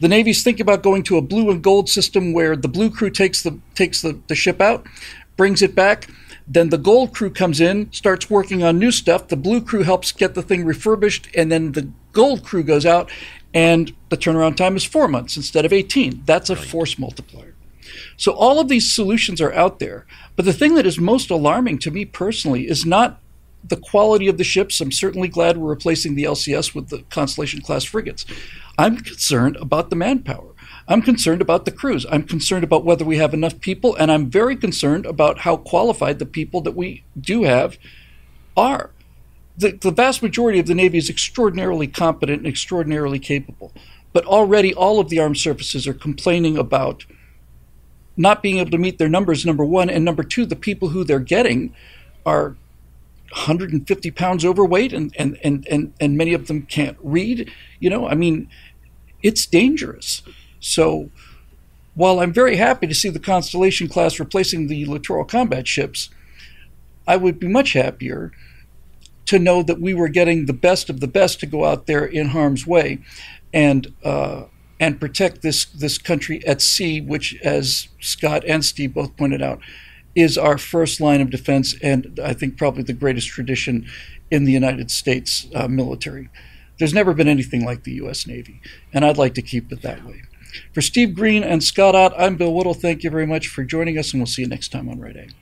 The 0.00 0.08
Navy's 0.08 0.42
thinking 0.42 0.62
about 0.62 0.82
going 0.82 1.02
to 1.04 1.16
a 1.16 1.22
blue 1.22 1.50
and 1.50 1.62
gold 1.62 1.88
system 1.88 2.32
where 2.32 2.56
the 2.56 2.68
blue 2.68 2.90
crew 2.90 3.10
takes 3.10 3.42
the 3.42 3.58
takes 3.74 4.02
the, 4.02 4.18
the 4.28 4.34
ship 4.34 4.60
out, 4.60 4.86
brings 5.36 5.62
it 5.62 5.74
back. 5.74 6.08
Then 6.46 6.68
the 6.68 6.78
gold 6.78 7.14
crew 7.14 7.30
comes 7.30 7.60
in, 7.60 7.90
starts 7.92 8.28
working 8.28 8.62
on 8.62 8.78
new 8.78 8.90
stuff. 8.90 9.28
The 9.28 9.36
blue 9.36 9.60
crew 9.60 9.82
helps 9.82 10.12
get 10.12 10.34
the 10.34 10.42
thing 10.42 10.64
refurbished, 10.64 11.28
and 11.34 11.50
then 11.50 11.72
the 11.72 11.90
gold 12.12 12.44
crew 12.44 12.62
goes 12.62 12.84
out, 12.84 13.10
and 13.54 13.92
the 14.10 14.16
turnaround 14.16 14.56
time 14.56 14.76
is 14.76 14.84
four 14.84 15.08
months 15.08 15.36
instead 15.36 15.64
of 15.64 15.72
18. 15.72 16.22
That's 16.26 16.50
a 16.50 16.56
force 16.56 16.98
multiplier. 16.98 17.54
So 18.16 18.32
all 18.32 18.60
of 18.60 18.68
these 18.68 18.92
solutions 18.92 19.40
are 19.40 19.52
out 19.52 19.78
there. 19.78 20.06
But 20.36 20.44
the 20.44 20.52
thing 20.52 20.74
that 20.74 20.86
is 20.86 20.98
most 20.98 21.30
alarming 21.30 21.78
to 21.80 21.90
me 21.90 22.04
personally 22.04 22.68
is 22.68 22.84
not 22.84 23.20
the 23.66 23.76
quality 23.76 24.28
of 24.28 24.38
the 24.38 24.44
ships. 24.44 24.80
I'm 24.80 24.92
certainly 24.92 25.28
glad 25.28 25.56
we're 25.56 25.70
replacing 25.70 26.14
the 26.14 26.24
LCS 26.24 26.74
with 26.74 26.88
the 26.88 27.02
Constellation 27.10 27.60
class 27.60 27.84
frigates. 27.84 28.26
I'm 28.78 28.96
concerned 28.98 29.56
about 29.56 29.90
the 29.90 29.96
manpower. 29.96 30.50
I'm 30.86 31.00
concerned 31.00 31.40
about 31.40 31.64
the 31.64 31.70
crews. 31.70 32.04
I'm 32.10 32.24
concerned 32.24 32.64
about 32.64 32.84
whether 32.84 33.04
we 33.04 33.16
have 33.16 33.32
enough 33.32 33.60
people, 33.60 33.94
and 33.96 34.12
I'm 34.12 34.28
very 34.28 34.54
concerned 34.56 35.06
about 35.06 35.40
how 35.40 35.56
qualified 35.56 36.18
the 36.18 36.26
people 36.26 36.60
that 36.62 36.76
we 36.76 37.04
do 37.18 37.44
have 37.44 37.78
are. 38.56 38.90
The, 39.56 39.72
the 39.72 39.92
vast 39.92 40.22
majority 40.22 40.58
of 40.58 40.66
the 40.66 40.74
Navy 40.74 40.98
is 40.98 41.08
extraordinarily 41.08 41.86
competent 41.86 42.38
and 42.38 42.46
extraordinarily 42.46 43.18
capable. 43.18 43.72
But 44.12 44.26
already 44.26 44.74
all 44.74 45.00
of 45.00 45.08
the 45.08 45.20
armed 45.20 45.38
services 45.38 45.86
are 45.86 45.94
complaining 45.94 46.58
about 46.58 47.06
not 48.16 48.42
being 48.42 48.58
able 48.58 48.70
to 48.70 48.78
meet 48.78 48.98
their 48.98 49.08
numbers, 49.08 49.46
number 49.46 49.64
one. 49.64 49.88
And 49.88 50.04
number 50.04 50.22
two, 50.22 50.44
the 50.44 50.56
people 50.56 50.90
who 50.90 51.02
they're 51.02 51.18
getting 51.18 51.74
are 52.26 52.56
150 53.34 54.10
pounds 54.12 54.44
overweight 54.44 54.92
and, 54.92 55.14
and, 55.18 55.38
and, 55.42 55.66
and, 55.68 55.92
and 56.00 56.16
many 56.16 56.32
of 56.32 56.46
them 56.46 56.62
can't 56.62 56.96
read. 57.02 57.50
You 57.80 57.90
know, 57.90 58.06
I 58.06 58.14
mean, 58.14 58.48
it's 59.22 59.44
dangerous. 59.44 60.22
So 60.60 61.10
while 61.94 62.20
I'm 62.20 62.32
very 62.32 62.56
happy 62.56 62.86
to 62.86 62.94
see 62.94 63.08
the 63.08 63.18
Constellation 63.18 63.88
class 63.88 64.20
replacing 64.20 64.68
the 64.68 64.84
littoral 64.86 65.24
combat 65.24 65.66
ships, 65.66 66.10
I 67.06 67.16
would 67.16 67.40
be 67.40 67.48
much 67.48 67.72
happier 67.72 68.32
to 69.26 69.38
know 69.38 69.62
that 69.62 69.80
we 69.80 69.94
were 69.94 70.08
getting 70.08 70.46
the 70.46 70.52
best 70.52 70.88
of 70.88 71.00
the 71.00 71.08
best 71.08 71.40
to 71.40 71.46
go 71.46 71.64
out 71.64 71.86
there 71.86 72.04
in 72.04 72.28
harm's 72.28 72.66
way 72.66 73.00
and 73.52 73.92
uh, 74.04 74.44
and 74.78 75.00
protect 75.00 75.42
this 75.42 75.64
this 75.66 75.98
country 75.98 76.44
at 76.46 76.60
sea, 76.60 77.00
which, 77.00 77.36
as 77.42 77.88
Scott 78.00 78.44
and 78.46 78.64
Steve 78.64 78.94
both 78.94 79.16
pointed 79.16 79.42
out, 79.42 79.60
is 80.14 80.38
our 80.38 80.58
first 80.58 81.00
line 81.00 81.20
of 81.20 81.30
defense, 81.30 81.74
and 81.82 82.18
I 82.22 82.32
think 82.32 82.56
probably 82.56 82.82
the 82.82 82.92
greatest 82.92 83.28
tradition 83.28 83.86
in 84.30 84.44
the 84.44 84.52
United 84.52 84.90
States 84.90 85.46
uh, 85.54 85.68
military. 85.68 86.28
There's 86.78 86.94
never 86.94 87.14
been 87.14 87.28
anything 87.28 87.64
like 87.64 87.84
the 87.84 87.92
U.S. 87.94 88.26
Navy, 88.26 88.60
and 88.92 89.04
I'd 89.04 89.18
like 89.18 89.34
to 89.34 89.42
keep 89.42 89.72
it 89.72 89.82
that 89.82 90.04
way. 90.04 90.22
For 90.72 90.80
Steve 90.80 91.14
Green 91.14 91.42
and 91.42 91.62
Scott 91.62 91.94
Ott, 91.94 92.14
I'm 92.16 92.36
Bill 92.36 92.54
Whittle. 92.54 92.74
Thank 92.74 93.02
you 93.02 93.10
very 93.10 93.26
much 93.26 93.48
for 93.48 93.64
joining 93.64 93.98
us, 93.98 94.12
and 94.12 94.20
we'll 94.20 94.26
see 94.26 94.42
you 94.42 94.48
next 94.48 94.70
time 94.70 94.88
on 94.88 95.00
Right 95.00 95.16
Angle. 95.16 95.36